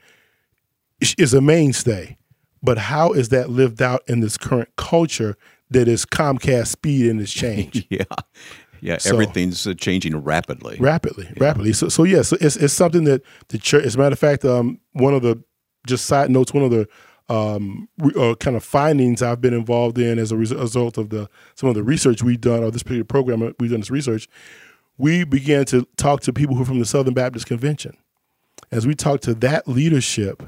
is 1.17 1.33
a 1.33 1.41
mainstay. 1.41 2.17
But 2.61 2.77
how 2.77 3.11
is 3.11 3.29
that 3.29 3.49
lived 3.49 3.81
out 3.81 4.01
in 4.07 4.21
this 4.21 4.37
current 4.37 4.69
culture 4.75 5.35
that 5.69 5.87
is 5.87 6.05
Comcast 6.05 6.67
speed 6.67 7.09
and 7.09 7.19
is 7.19 7.33
change? 7.33 7.87
yeah. 7.89 8.03
Yeah, 8.85 8.99
so, 8.99 9.13
everything's 9.13 9.65
uh, 9.65 9.73
changing 9.73 10.15
rapidly. 10.15 10.77
Rapidly, 10.79 11.25
yeah. 11.25 11.43
rapidly. 11.43 11.73
So, 11.73 11.89
so 11.89 12.03
yes, 12.03 12.31
yeah, 12.31 12.37
so 12.37 12.45
it's, 12.45 12.55
it's 12.55 12.73
something 12.73 13.05
that 13.05 13.23
the 13.47 13.57
church. 13.57 13.83
As 13.83 13.95
a 13.95 13.97
matter 13.97 14.13
of 14.13 14.19
fact, 14.19 14.45
um, 14.45 14.79
one 14.93 15.15
of 15.15 15.23
the 15.23 15.43
just 15.87 16.05
side 16.05 16.29
notes, 16.29 16.53
one 16.53 16.63
of 16.63 16.69
the 16.69 16.87
um, 17.27 17.89
uh, 18.15 18.35
kind 18.35 18.55
of 18.55 18.63
findings 18.63 19.23
I've 19.23 19.41
been 19.41 19.55
involved 19.55 19.97
in 19.97 20.19
as 20.19 20.31
a 20.31 20.37
result 20.37 20.99
of 20.99 21.09
the 21.09 21.27
some 21.55 21.67
of 21.67 21.73
the 21.73 21.81
research 21.81 22.21
we've 22.21 22.39
done, 22.39 22.63
or 22.63 22.69
this 22.69 22.83
particular 22.83 23.05
program 23.05 23.41
uh, 23.41 23.51
we've 23.59 23.71
done 23.71 23.79
this 23.79 23.89
research. 23.89 24.27
We 24.99 25.23
began 25.23 25.65
to 25.65 25.87
talk 25.97 26.21
to 26.21 26.31
people 26.31 26.55
who 26.55 26.61
are 26.61 26.65
from 26.65 26.79
the 26.79 26.85
Southern 26.85 27.15
Baptist 27.15 27.47
Convention. 27.47 27.97
As 28.71 28.85
we 28.85 28.93
talk 28.93 29.19
to 29.21 29.33
that 29.33 29.67
leadership, 29.67 30.43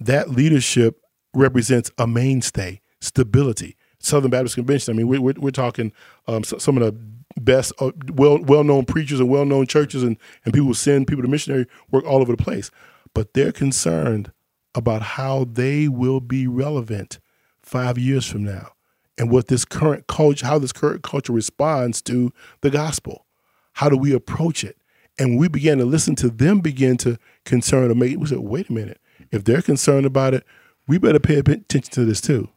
that 0.00 0.30
leadership 0.30 1.02
represents 1.34 1.90
a 1.98 2.06
mainstay, 2.06 2.80
stability. 3.00 3.76
Southern 3.98 4.30
Baptist 4.30 4.54
Convention. 4.54 4.94
I 4.94 4.96
mean, 4.96 5.08
we're, 5.08 5.20
we're, 5.20 5.34
we're 5.36 5.50
talking 5.50 5.92
um, 6.26 6.44
some 6.44 6.76
of 6.76 6.82
the 6.82 7.15
best, 7.40 7.72
uh, 7.80 7.92
well 8.12 8.38
well 8.42 8.64
known 8.64 8.84
preachers 8.84 9.20
and 9.20 9.28
well 9.28 9.44
known 9.44 9.66
churches, 9.66 10.02
and 10.02 10.16
and 10.44 10.54
people 10.54 10.74
send 10.74 11.06
people 11.06 11.22
to 11.22 11.28
missionary 11.28 11.66
work 11.90 12.04
all 12.04 12.20
over 12.20 12.34
the 12.34 12.42
place. 12.42 12.70
But 13.14 13.34
they're 13.34 13.52
concerned 13.52 14.32
about 14.74 15.02
how 15.02 15.44
they 15.44 15.88
will 15.88 16.20
be 16.20 16.46
relevant 16.46 17.18
five 17.62 17.98
years 17.98 18.26
from 18.26 18.44
now, 18.44 18.72
and 19.18 19.30
what 19.30 19.48
this 19.48 19.64
current 19.64 20.06
culture, 20.06 20.46
how 20.46 20.58
this 20.58 20.72
current 20.72 21.02
culture 21.02 21.32
responds 21.32 22.02
to 22.02 22.32
the 22.60 22.70
gospel. 22.70 23.26
How 23.74 23.88
do 23.88 23.96
we 23.96 24.12
approach 24.14 24.64
it? 24.64 24.78
And 25.18 25.38
we 25.38 25.48
began 25.48 25.78
to 25.78 25.84
listen 25.84 26.14
to 26.16 26.28
them 26.28 26.60
begin 26.60 26.96
to 26.98 27.18
concern 27.44 27.90
or 27.90 27.94
make. 27.94 28.18
We 28.18 28.26
said, 28.26 28.38
wait 28.38 28.68
a 28.68 28.72
minute, 28.72 29.00
if 29.30 29.44
they're 29.44 29.62
concerned 29.62 30.06
about 30.06 30.34
it, 30.34 30.44
we 30.86 30.98
better 30.98 31.18
pay 31.18 31.36
attention 31.36 31.92
to 31.92 32.04
this 32.04 32.20
too. 32.20 32.48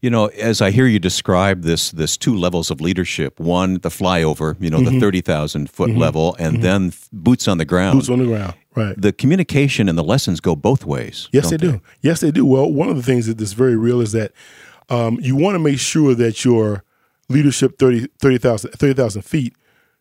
You 0.00 0.10
know, 0.10 0.26
as 0.26 0.60
I 0.62 0.70
hear 0.70 0.86
you 0.86 1.00
describe 1.00 1.62
this, 1.62 1.90
this 1.90 2.16
two 2.16 2.36
levels 2.36 2.70
of 2.70 2.80
leadership: 2.80 3.40
one, 3.40 3.78
the 3.80 3.88
flyover, 3.88 4.54
you 4.60 4.70
know, 4.70 4.78
Mm-hmm. 4.78 4.94
the 4.94 5.00
thirty 5.00 5.20
thousand 5.20 5.70
foot 5.70 5.90
level, 5.90 6.36
and 6.38 6.62
then 6.62 6.92
boots 7.12 7.48
on 7.48 7.58
the 7.58 7.64
ground. 7.64 7.98
Boots 7.98 8.08
on 8.08 8.20
the 8.20 8.26
ground, 8.26 8.54
right? 8.76 8.94
the 9.00 9.12
communication 9.12 9.88
and 9.88 9.98
the 9.98 10.04
lessons 10.04 10.38
go 10.40 10.54
both 10.54 10.84
ways. 10.84 11.28
Yes, 11.32 11.50
don't 11.50 11.60
they 11.60 11.66
do. 11.66 11.80
Yes, 12.00 12.20
they 12.20 12.30
do. 12.30 12.46
Well, 12.46 12.70
one 12.70 12.88
of 12.88 12.96
the 12.96 13.02
things 13.02 13.26
that 13.26 13.40
is 13.40 13.54
very 13.54 13.76
real 13.76 14.00
is 14.00 14.12
that 14.12 14.30
um, 14.88 15.18
you 15.20 15.34
want 15.34 15.56
to 15.56 15.58
make 15.58 15.80
sure 15.80 16.14
that 16.14 16.44
your 16.44 16.84
leadership 17.28 17.78
30 17.78 18.06
30,000 18.20 18.70
30,000 18.70 19.22
feet, 19.22 19.54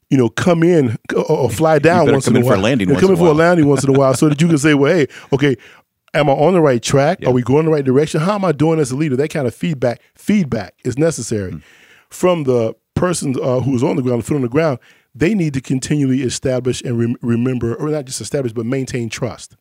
you 0.09 0.17
know, 0.17 0.29
come 0.29 0.61
in 0.63 0.95
or, 1.27 1.49
fly 1.49 1.79
down 1.79 2.11
once 2.11 2.25
come 2.25 2.35
in 2.35 2.43
a 2.43 2.45
for 2.45 2.51
while. 2.51 2.59
a 2.59 2.61
landing 2.61 2.89
once 2.89 3.01
come 3.01 3.09
in 3.09 3.17
in 3.17 3.19
for 3.25 3.31
a 3.31 3.33
landing 3.33 3.67
once 3.67 3.83
in 3.83 3.89
a 3.89 3.97
while, 3.97 4.13
so 4.21 4.29
that 4.29 4.39
you 4.39 4.47
can 4.47 4.59
say, 4.59 4.75
"Well, 4.75 4.93
hey, 4.95 5.07
okay." 5.33 5.55
Am 6.13 6.29
I 6.29 6.33
on 6.33 6.53
the 6.53 6.61
right 6.61 6.81
track? 6.81 7.25
Are 7.25 7.31
we 7.31 7.41
going 7.43 7.65
the 7.65 7.71
right 7.71 7.83
direction? 7.85 8.21
How 8.21 8.35
am 8.35 8.45
I 8.45 8.51
doing 8.51 8.79
as 8.79 8.91
a 8.91 8.95
leader? 8.95 9.15
That 9.15 9.29
kind 9.29 9.47
of 9.47 9.53
feedback 9.53 10.01
feedback 10.15 10.73
is 10.83 10.97
necessary 10.97 11.51
Hmm. 11.51 11.57
from 12.09 12.43
the 12.45 12.75
person 12.95 13.35
uh, 13.41 13.59
who's 13.59 13.83
on 13.83 13.95
the 13.95 14.01
ground, 14.01 14.21
the 14.23 14.25
foot 14.25 14.35
on 14.35 14.41
the 14.41 14.49
ground. 14.49 14.79
They 15.13 15.33
need 15.35 15.53
to 15.55 15.61
continually 15.61 16.21
establish 16.21 16.81
and 16.81 16.97
rem- 16.97 17.15
remember, 17.21 17.75
or 17.75 17.89
not 17.89 18.05
just 18.05 18.21
establish, 18.21 18.53
but 18.53 18.65
maintain 18.65 19.09
trust 19.09 19.55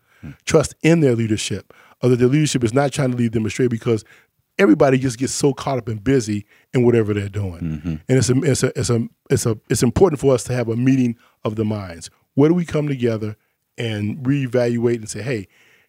trust 0.45 0.75
in 0.83 1.01
their 1.01 1.15
leadership, 1.15 1.73
or 2.03 2.09
that 2.09 2.17
their 2.17 2.27
leadership 2.29 2.65
is 2.65 2.75
not 2.75 2.91
trying 2.91 3.13
to 3.13 3.17
lead 3.17 3.33
them 3.33 3.47
astray 3.47 3.69
because 3.69 4.05
everybody 4.59 4.99
just 4.99 5.19
gets 5.19 5.33
so 5.33 5.53
caught 5.53 5.79
up 5.79 5.87
and 5.89 6.03
busy 6.03 6.45
in 6.75 6.85
whatever 6.85 7.15
they're 7.15 7.29
doing. 7.29 8.01
And 8.09 8.19
it's 8.19 8.29
a, 8.31 8.37
it's 8.43 8.63
a, 8.65 8.73
it's 8.79 8.91
a, 8.91 9.07
it's 9.31 9.47
a, 9.47 9.57
it's 9.71 9.83
important 9.85 10.19
for 10.21 10.35
us 10.35 10.43
to 10.45 10.53
have 10.55 10.69
a 10.69 10.75
meeting 10.75 11.17
of 11.45 11.55
the 11.57 11.65
minds. 11.65 12.11
Where 12.35 12.49
do 12.49 12.55
we 12.55 12.65
come 12.65 12.89
together 12.89 13.37
and 13.79 14.19
reevaluate 14.19 14.97
and 14.97 15.09
say, 15.09 15.23
hey, 15.23 15.47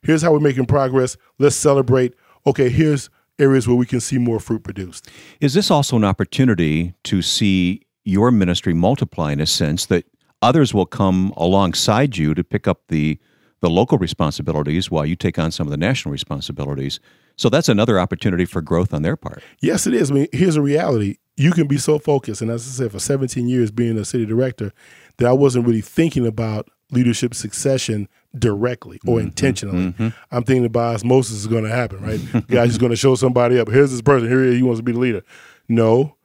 here's 0.08 0.24
how 0.24 0.32
we're 0.32 0.40
making 0.40 0.66
progress. 0.66 1.18
Let's 1.38 1.56
celebrate. 1.56 2.16
Okay, 2.48 2.70
here's 2.70 3.10
areas 3.38 3.68
where 3.68 3.76
we 3.78 3.86
can 3.86 4.00
see 4.00 4.18
more 4.18 4.40
fruit 4.40 4.64
produced. 4.64 5.08
Is 5.42 5.54
this 5.54 5.70
also 5.70 5.98
an 5.98 6.06
opportunity 6.06 6.96
to 7.04 7.22
see 7.22 7.84
your 8.06 8.32
ministry 8.32 8.74
multiply 8.74 9.34
in 9.34 9.42
a 9.42 9.46
sense 9.46 9.86
that 9.88 10.06
others 10.42 10.74
will 10.74 10.86
come 10.86 11.34
alongside 11.36 12.18
you 12.18 12.34
to 12.34 12.44
pick 12.44 12.68
up 12.68 12.82
the 12.88 13.20
the 13.60 13.70
local 13.72 13.98
responsibilities 13.98 14.92
while 14.92 15.04
you 15.04 15.16
take 15.16 15.40
on 15.40 15.52
some 15.52 15.66
of 15.66 15.72
the 15.72 15.78
national 15.78 16.12
responsibilities? 16.12 17.00
So 17.38 17.50
that's 17.50 17.68
another 17.68 18.00
opportunity 18.00 18.46
for 18.46 18.62
growth 18.62 18.94
on 18.94 19.02
their 19.02 19.16
part. 19.16 19.42
Yes, 19.62 19.88
it 19.88 19.96
is. 19.96 20.12
I 20.12 20.14
mean, 20.14 20.28
here's 20.32 20.56
a 20.56 20.62
reality. 20.62 21.18
You 21.38 21.52
can 21.52 21.68
be 21.68 21.80
so 21.80 21.98
focused, 21.98 22.42
and 22.42 22.52
as 22.52 22.68
I 22.68 22.72
said, 22.72 22.92
for 22.92 23.00
17 23.00 23.48
years 23.48 23.72
being 23.72 23.98
a 23.98 24.06
city 24.06 24.28
director, 24.28 24.74
that 25.18 25.28
I 25.28 25.34
wasn't 25.34 25.66
really 25.66 25.82
thinking 25.82 26.26
about 26.28 26.70
leadership 26.92 27.34
succession 27.34 28.08
directly 28.38 29.00
or 29.06 29.18
mm-hmm. 29.18 29.28
intentionally. 29.28 29.92
Mm-hmm. 29.92 30.10
I'm 30.32 30.44
thinking 30.44 30.66
about 30.66 30.96
osmosis 30.96 31.38
is 31.38 31.48
going 31.48 31.64
to 31.64 31.70
happen, 31.70 32.02
right? 32.02 32.48
Guy's 32.48 32.70
just 32.70 32.80
going 32.80 32.92
to 32.92 32.96
show 32.96 33.16
somebody 33.16 33.60
up. 33.60 33.70
Here's 33.70 33.92
this 33.92 34.02
person. 34.02 34.28
Here 34.28 34.44
he, 34.44 34.58
he 34.58 34.64
wants 34.64 34.80
to 34.80 34.84
be 34.84 34.92
the 34.92 35.00
leader. 35.00 35.24
No, 35.68 36.18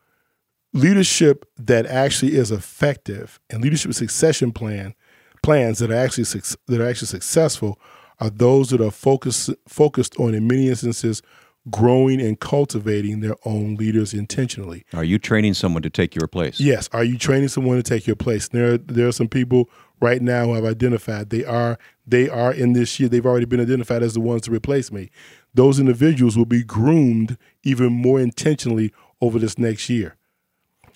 leadership 0.72 1.44
that 1.58 1.86
actually 1.86 2.34
is 2.34 2.50
effective 2.50 3.38
and 3.50 3.62
leadership 3.62 3.92
succession 3.94 4.52
plan 4.52 4.94
plans 5.42 5.80
that 5.80 5.90
are 5.90 5.96
actually 5.96 6.24
suc- 6.24 6.58
that 6.66 6.80
are 6.80 6.88
actually 6.88 7.08
successful 7.08 7.78
are 8.20 8.30
those 8.30 8.70
that 8.70 8.80
are 8.80 8.90
focused 8.90 9.50
focused 9.68 10.18
on 10.18 10.34
in 10.34 10.46
many 10.46 10.68
instances 10.68 11.22
growing 11.70 12.20
and 12.20 12.40
cultivating 12.40 13.20
their 13.20 13.36
own 13.44 13.76
leaders 13.76 14.12
intentionally. 14.12 14.84
Are 14.92 15.04
you 15.04 15.18
training 15.18 15.54
someone 15.54 15.82
to 15.82 15.90
take 15.90 16.14
your 16.14 16.26
place? 16.26 16.60
Yes, 16.60 16.88
are 16.92 17.04
you 17.04 17.16
training 17.18 17.48
someone 17.48 17.76
to 17.76 17.82
take 17.82 18.06
your 18.06 18.16
place? 18.16 18.48
There 18.48 18.78
there 18.78 19.06
are 19.08 19.12
some 19.12 19.28
people 19.28 19.70
right 20.00 20.20
now 20.20 20.46
who 20.46 20.54
have 20.54 20.64
identified 20.64 21.30
they 21.30 21.44
are 21.44 21.78
they 22.06 22.28
are 22.28 22.52
in 22.52 22.72
this 22.72 22.98
year 22.98 23.08
they've 23.08 23.24
already 23.24 23.46
been 23.46 23.60
identified 23.60 24.02
as 24.02 24.14
the 24.14 24.20
ones 24.20 24.42
to 24.42 24.50
replace 24.50 24.90
me. 24.90 25.10
Those 25.54 25.78
individuals 25.78 26.36
will 26.36 26.46
be 26.46 26.64
groomed 26.64 27.38
even 27.62 27.92
more 27.92 28.18
intentionally 28.18 28.92
over 29.20 29.38
this 29.38 29.56
next 29.58 29.88
year. 29.88 30.16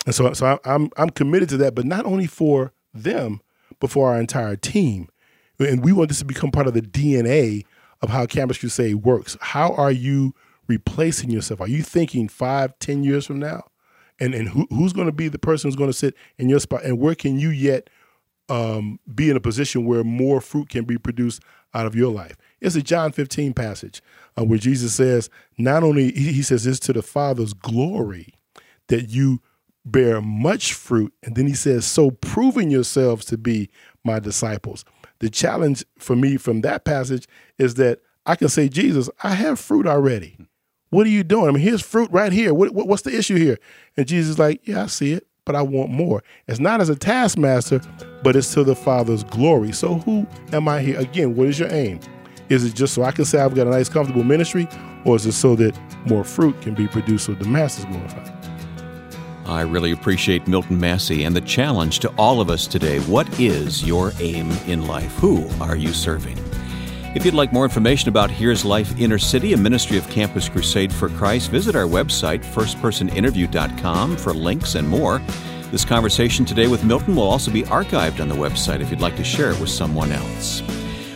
And 0.05 0.15
so, 0.15 0.33
so 0.33 0.47
I- 0.65 0.75
I'm 0.75 0.91
I'm 0.97 1.11
committed 1.11 1.49
to 1.51 1.57
that, 1.59 1.75
but 1.77 1.85
not 1.85 2.07
only 2.07 2.27
for 2.27 2.73
them, 2.93 3.41
but 3.79 3.91
for 3.91 4.11
our 4.11 4.19
entire 4.19 4.57
team. 4.57 5.09
And 5.61 5.85
we 5.85 5.93
want 5.93 6.09
this 6.09 6.19
to 6.19 6.25
become 6.25 6.51
part 6.51 6.67
of 6.67 6.75
the 6.75 6.83
DNA 6.83 7.65
of 8.03 8.11
how 8.11 8.27
Campus 8.27 8.59
Crusade 8.59 8.97
works. 8.97 9.37
How 9.41 9.71
are 9.75 9.93
you 9.93 10.35
replacing 10.69 11.31
yourself? 11.31 11.61
Are 11.61 11.69
you 11.69 11.83
thinking 11.83 12.29
five, 12.29 12.79
ten 12.79 13.05
years 13.05 13.27
from 13.27 13.39
now? 13.39 13.65
And 14.19 14.35
and 14.35 14.49
who, 14.49 14.67
who's 14.71 14.93
going 14.93 15.07
to 15.07 15.13
be 15.13 15.29
the 15.29 15.39
person 15.39 15.69
who's 15.69 15.77
going 15.77 15.91
to 15.91 15.97
sit 15.97 16.15
in 16.39 16.49
your 16.49 16.61
spot? 16.61 16.85
And 16.85 16.99
where 16.99 17.15
can 17.15 17.39
you 17.39 17.51
yet 17.51 17.91
um, 18.49 18.99
be 19.15 19.31
in 19.31 19.37
a 19.37 19.41
position 19.41 19.85
where 19.85 20.05
more 20.05 20.41
fruit 20.41 20.69
can 20.69 20.85
be 20.85 20.99
produced 20.99 21.43
out 21.75 21.87
of 21.87 21.95
your 21.95 22.13
life? 22.13 22.37
It's 22.61 22.77
a 22.77 22.83
John 22.83 23.13
15 23.13 23.53
passage 23.53 24.01
uh, 24.39 24.45
where 24.45 24.59
Jesus 24.59 24.95
says, 24.95 25.29
not 25.59 25.83
only, 25.83 26.13
he, 26.13 26.43
says, 26.43 26.67
it's 26.67 26.79
to 26.81 26.93
the 26.93 27.03
Father's 27.03 27.53
glory 27.53 28.35
that 28.89 29.11
you 29.11 29.41
bear 29.85 30.21
much 30.21 30.73
fruit. 30.73 31.13
And 31.23 31.37
then 31.37 31.47
he 31.47 31.55
says, 31.55 31.85
so 31.85 32.11
proving 32.11 32.71
yourselves 32.71 33.25
to 33.27 33.39
be 33.39 33.71
my 34.05 34.19
disciples. 34.19 34.85
The 35.21 35.31
challenge 35.31 35.85
for 35.99 36.17
me 36.17 36.37
from 36.37 36.63
that 36.63 36.85
passage 36.85 37.27
is 37.59 37.75
that 37.75 38.01
I 38.25 38.37
can 38.37 38.49
say, 38.49 38.69
Jesus, 38.69 39.09
I 39.23 39.31
have 39.31 39.61
fruit 39.61 39.87
already. 39.87 40.37
What 40.97 41.07
are 41.07 41.11
you 41.11 41.25
doing? 41.25 41.49
I 41.49 41.51
mean, 41.51 41.63
here's 41.63 41.83
fruit 41.83 42.11
right 42.11 42.33
here. 42.33 42.55
What, 42.55 42.73
what- 42.73 42.89
what's 42.89 43.03
the 43.03 43.15
issue 43.15 43.37
here? 43.37 43.59
And 43.99 44.09
Jesus 44.09 44.31
is 44.31 44.39
like, 44.39 44.67
yeah, 44.67 44.85
I 44.85 44.87
see 44.87 45.13
it, 45.13 45.27
but 45.45 45.55
I 45.55 45.61
want 45.61 45.91
more. 45.91 46.23
It's 46.49 46.59
not 46.59 46.81
as 46.81 46.89
a 46.89 46.97
taskmaster, 46.97 47.83
but 48.23 48.35
it's 48.35 48.51
to 48.55 48.65
the 48.65 48.75
Father's 48.75 49.23
glory. 49.23 49.73
So 49.73 49.97
who 49.97 50.27
am 50.55 50.69
I 50.69 50.81
here? 50.81 50.99
Again, 50.99 51.37
what 51.37 51.49
is 51.49 51.59
your 51.59 51.71
aim? 51.71 52.01
Is 52.49 52.65
it 52.65 52.75
just 52.75 52.95
so 52.95 53.03
I 53.03 53.11
can 53.11 53.27
say 53.27 53.39
I've 53.41 53.55
got 53.55 53.67
a 53.67 53.71
nice, 53.71 53.91
comfortable 53.91 54.25
ministry, 54.25 54.67
or 55.05 55.17
is 55.17 55.27
it 55.27 55.33
so 55.33 55.55
that 55.57 55.79
more 56.07 56.25
fruit 56.25 56.59
can 56.63 56.73
be 56.75 56.89
produced 56.89 57.27
so 57.27 57.35
the 57.35 57.45
master's 57.47 57.85
glorified? 57.85 58.33
I 59.45 59.61
really 59.61 59.91
appreciate 59.91 60.49
Milton 60.49 60.81
Massey 60.81 61.25
and 61.25 61.37
the 61.37 61.43
challenge 61.43 61.99
to 62.01 62.09
all 62.17 62.41
of 62.41 62.49
us 62.49 62.67
today. 62.67 63.01
What 63.01 63.39
is 63.39 63.85
your 63.85 64.13
aim 64.19 64.51
in 64.67 64.87
life? 64.87 65.13
Who 65.17 65.47
are 65.61 65.77
you 65.77 65.93
serving? 65.93 66.39
If 67.17 67.25
you'd 67.25 67.33
like 67.33 67.51
more 67.51 67.65
information 67.65 68.11
about 68.11 68.31
Here's 68.31 68.63
Life 68.63 69.01
Inner 69.01 69.19
City, 69.19 69.55
a 69.55 69.57
ministry 69.57 69.97
of 69.97 70.07
Campus 70.11 70.51
Crusade 70.51 70.93
for 70.93 71.09
Christ, 71.09 71.51
visit 71.51 71.75
our 71.75 71.87
website, 71.87 72.45
firstpersoninterview.com, 72.45 74.19
for 74.19 74.35
links 74.35 74.75
and 74.75 74.87
more. 74.87 75.23
This 75.71 75.83
conversation 75.83 76.45
today 76.45 76.69
with 76.69 76.85
Milton 76.85 77.17
will 77.17 77.23
also 77.23 77.51
be 77.51 77.63
archived 77.63 78.21
on 78.21 78.29
the 78.29 78.35
website 78.35 78.83
if 78.83 78.91
you'd 78.91 79.01
like 79.01 79.17
to 79.17 79.25
share 79.25 79.51
it 79.51 79.59
with 79.59 79.71
someone 79.71 80.13
else. 80.13 80.61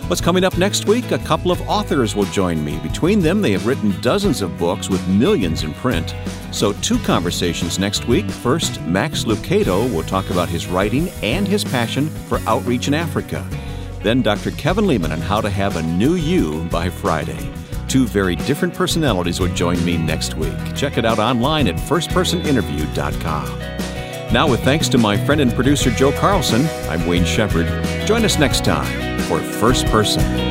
What's 0.07 0.23
coming 0.23 0.43
up 0.43 0.57
next 0.57 0.87
week? 0.87 1.11
A 1.11 1.19
couple 1.19 1.53
of 1.53 1.61
authors 1.69 2.17
will 2.17 2.25
join 2.25 2.65
me. 2.65 2.79
Between 2.79 3.21
them, 3.21 3.43
they 3.43 3.53
have 3.53 3.67
written 3.67 3.95
dozens 4.01 4.41
of 4.41 4.57
books 4.57 4.89
with 4.89 5.07
millions 5.07 5.65
in 5.65 5.75
print. 5.75 6.15
So, 6.51 6.73
two 6.81 6.99
conversations 7.01 7.79
next 7.79 8.09
week. 8.09 8.31
First, 8.31 8.81
Max 8.87 9.25
Lucado 9.25 9.93
will 9.95 10.05
talk 10.05 10.31
about 10.31 10.49
his 10.49 10.67
writing 10.67 11.11
and 11.23 11.47
his 11.47 11.63
passion 11.63 12.09
for 12.09 12.39
outreach 12.47 12.89
in 12.89 12.95
Africa. 12.95 13.47
Then, 14.03 14.23
Dr. 14.23 14.51
Kevin 14.53 14.87
Leman 14.87 15.13
on 15.13 15.21
how 15.21 15.41
to 15.41 15.51
have 15.51 15.77
a 15.77 15.83
new 15.83 16.15
you 16.15 16.65
by 16.65 16.89
Friday. 16.89 17.51
Two 17.89 18.07
very 18.07 18.37
different 18.37 18.73
personalities 18.75 19.41
will 19.41 19.53
join 19.55 19.85
me 19.85 19.97
next 19.99 20.37
week. 20.37 20.55
Check 20.75 20.97
it 20.97 21.05
out 21.05 21.19
online 21.19 21.69
at 21.69 21.75
firstpersoninterview.com. 21.75 23.59
Now, 24.33 24.49
with 24.49 24.63
thanks 24.63 24.89
to 24.91 24.99
my 24.99 25.17
friend 25.27 25.41
and 25.41 25.53
producer 25.53 25.91
Joe 25.91 26.13
Carlson, 26.13 26.67
I'm 26.89 27.05
Wayne 27.07 27.25
Shepherd. 27.25 27.67
Join 28.07 28.25
us 28.25 28.39
next 28.39 28.65
time 28.65 29.21
for 29.23 29.41
First 29.41 29.87
Person. 29.87 30.50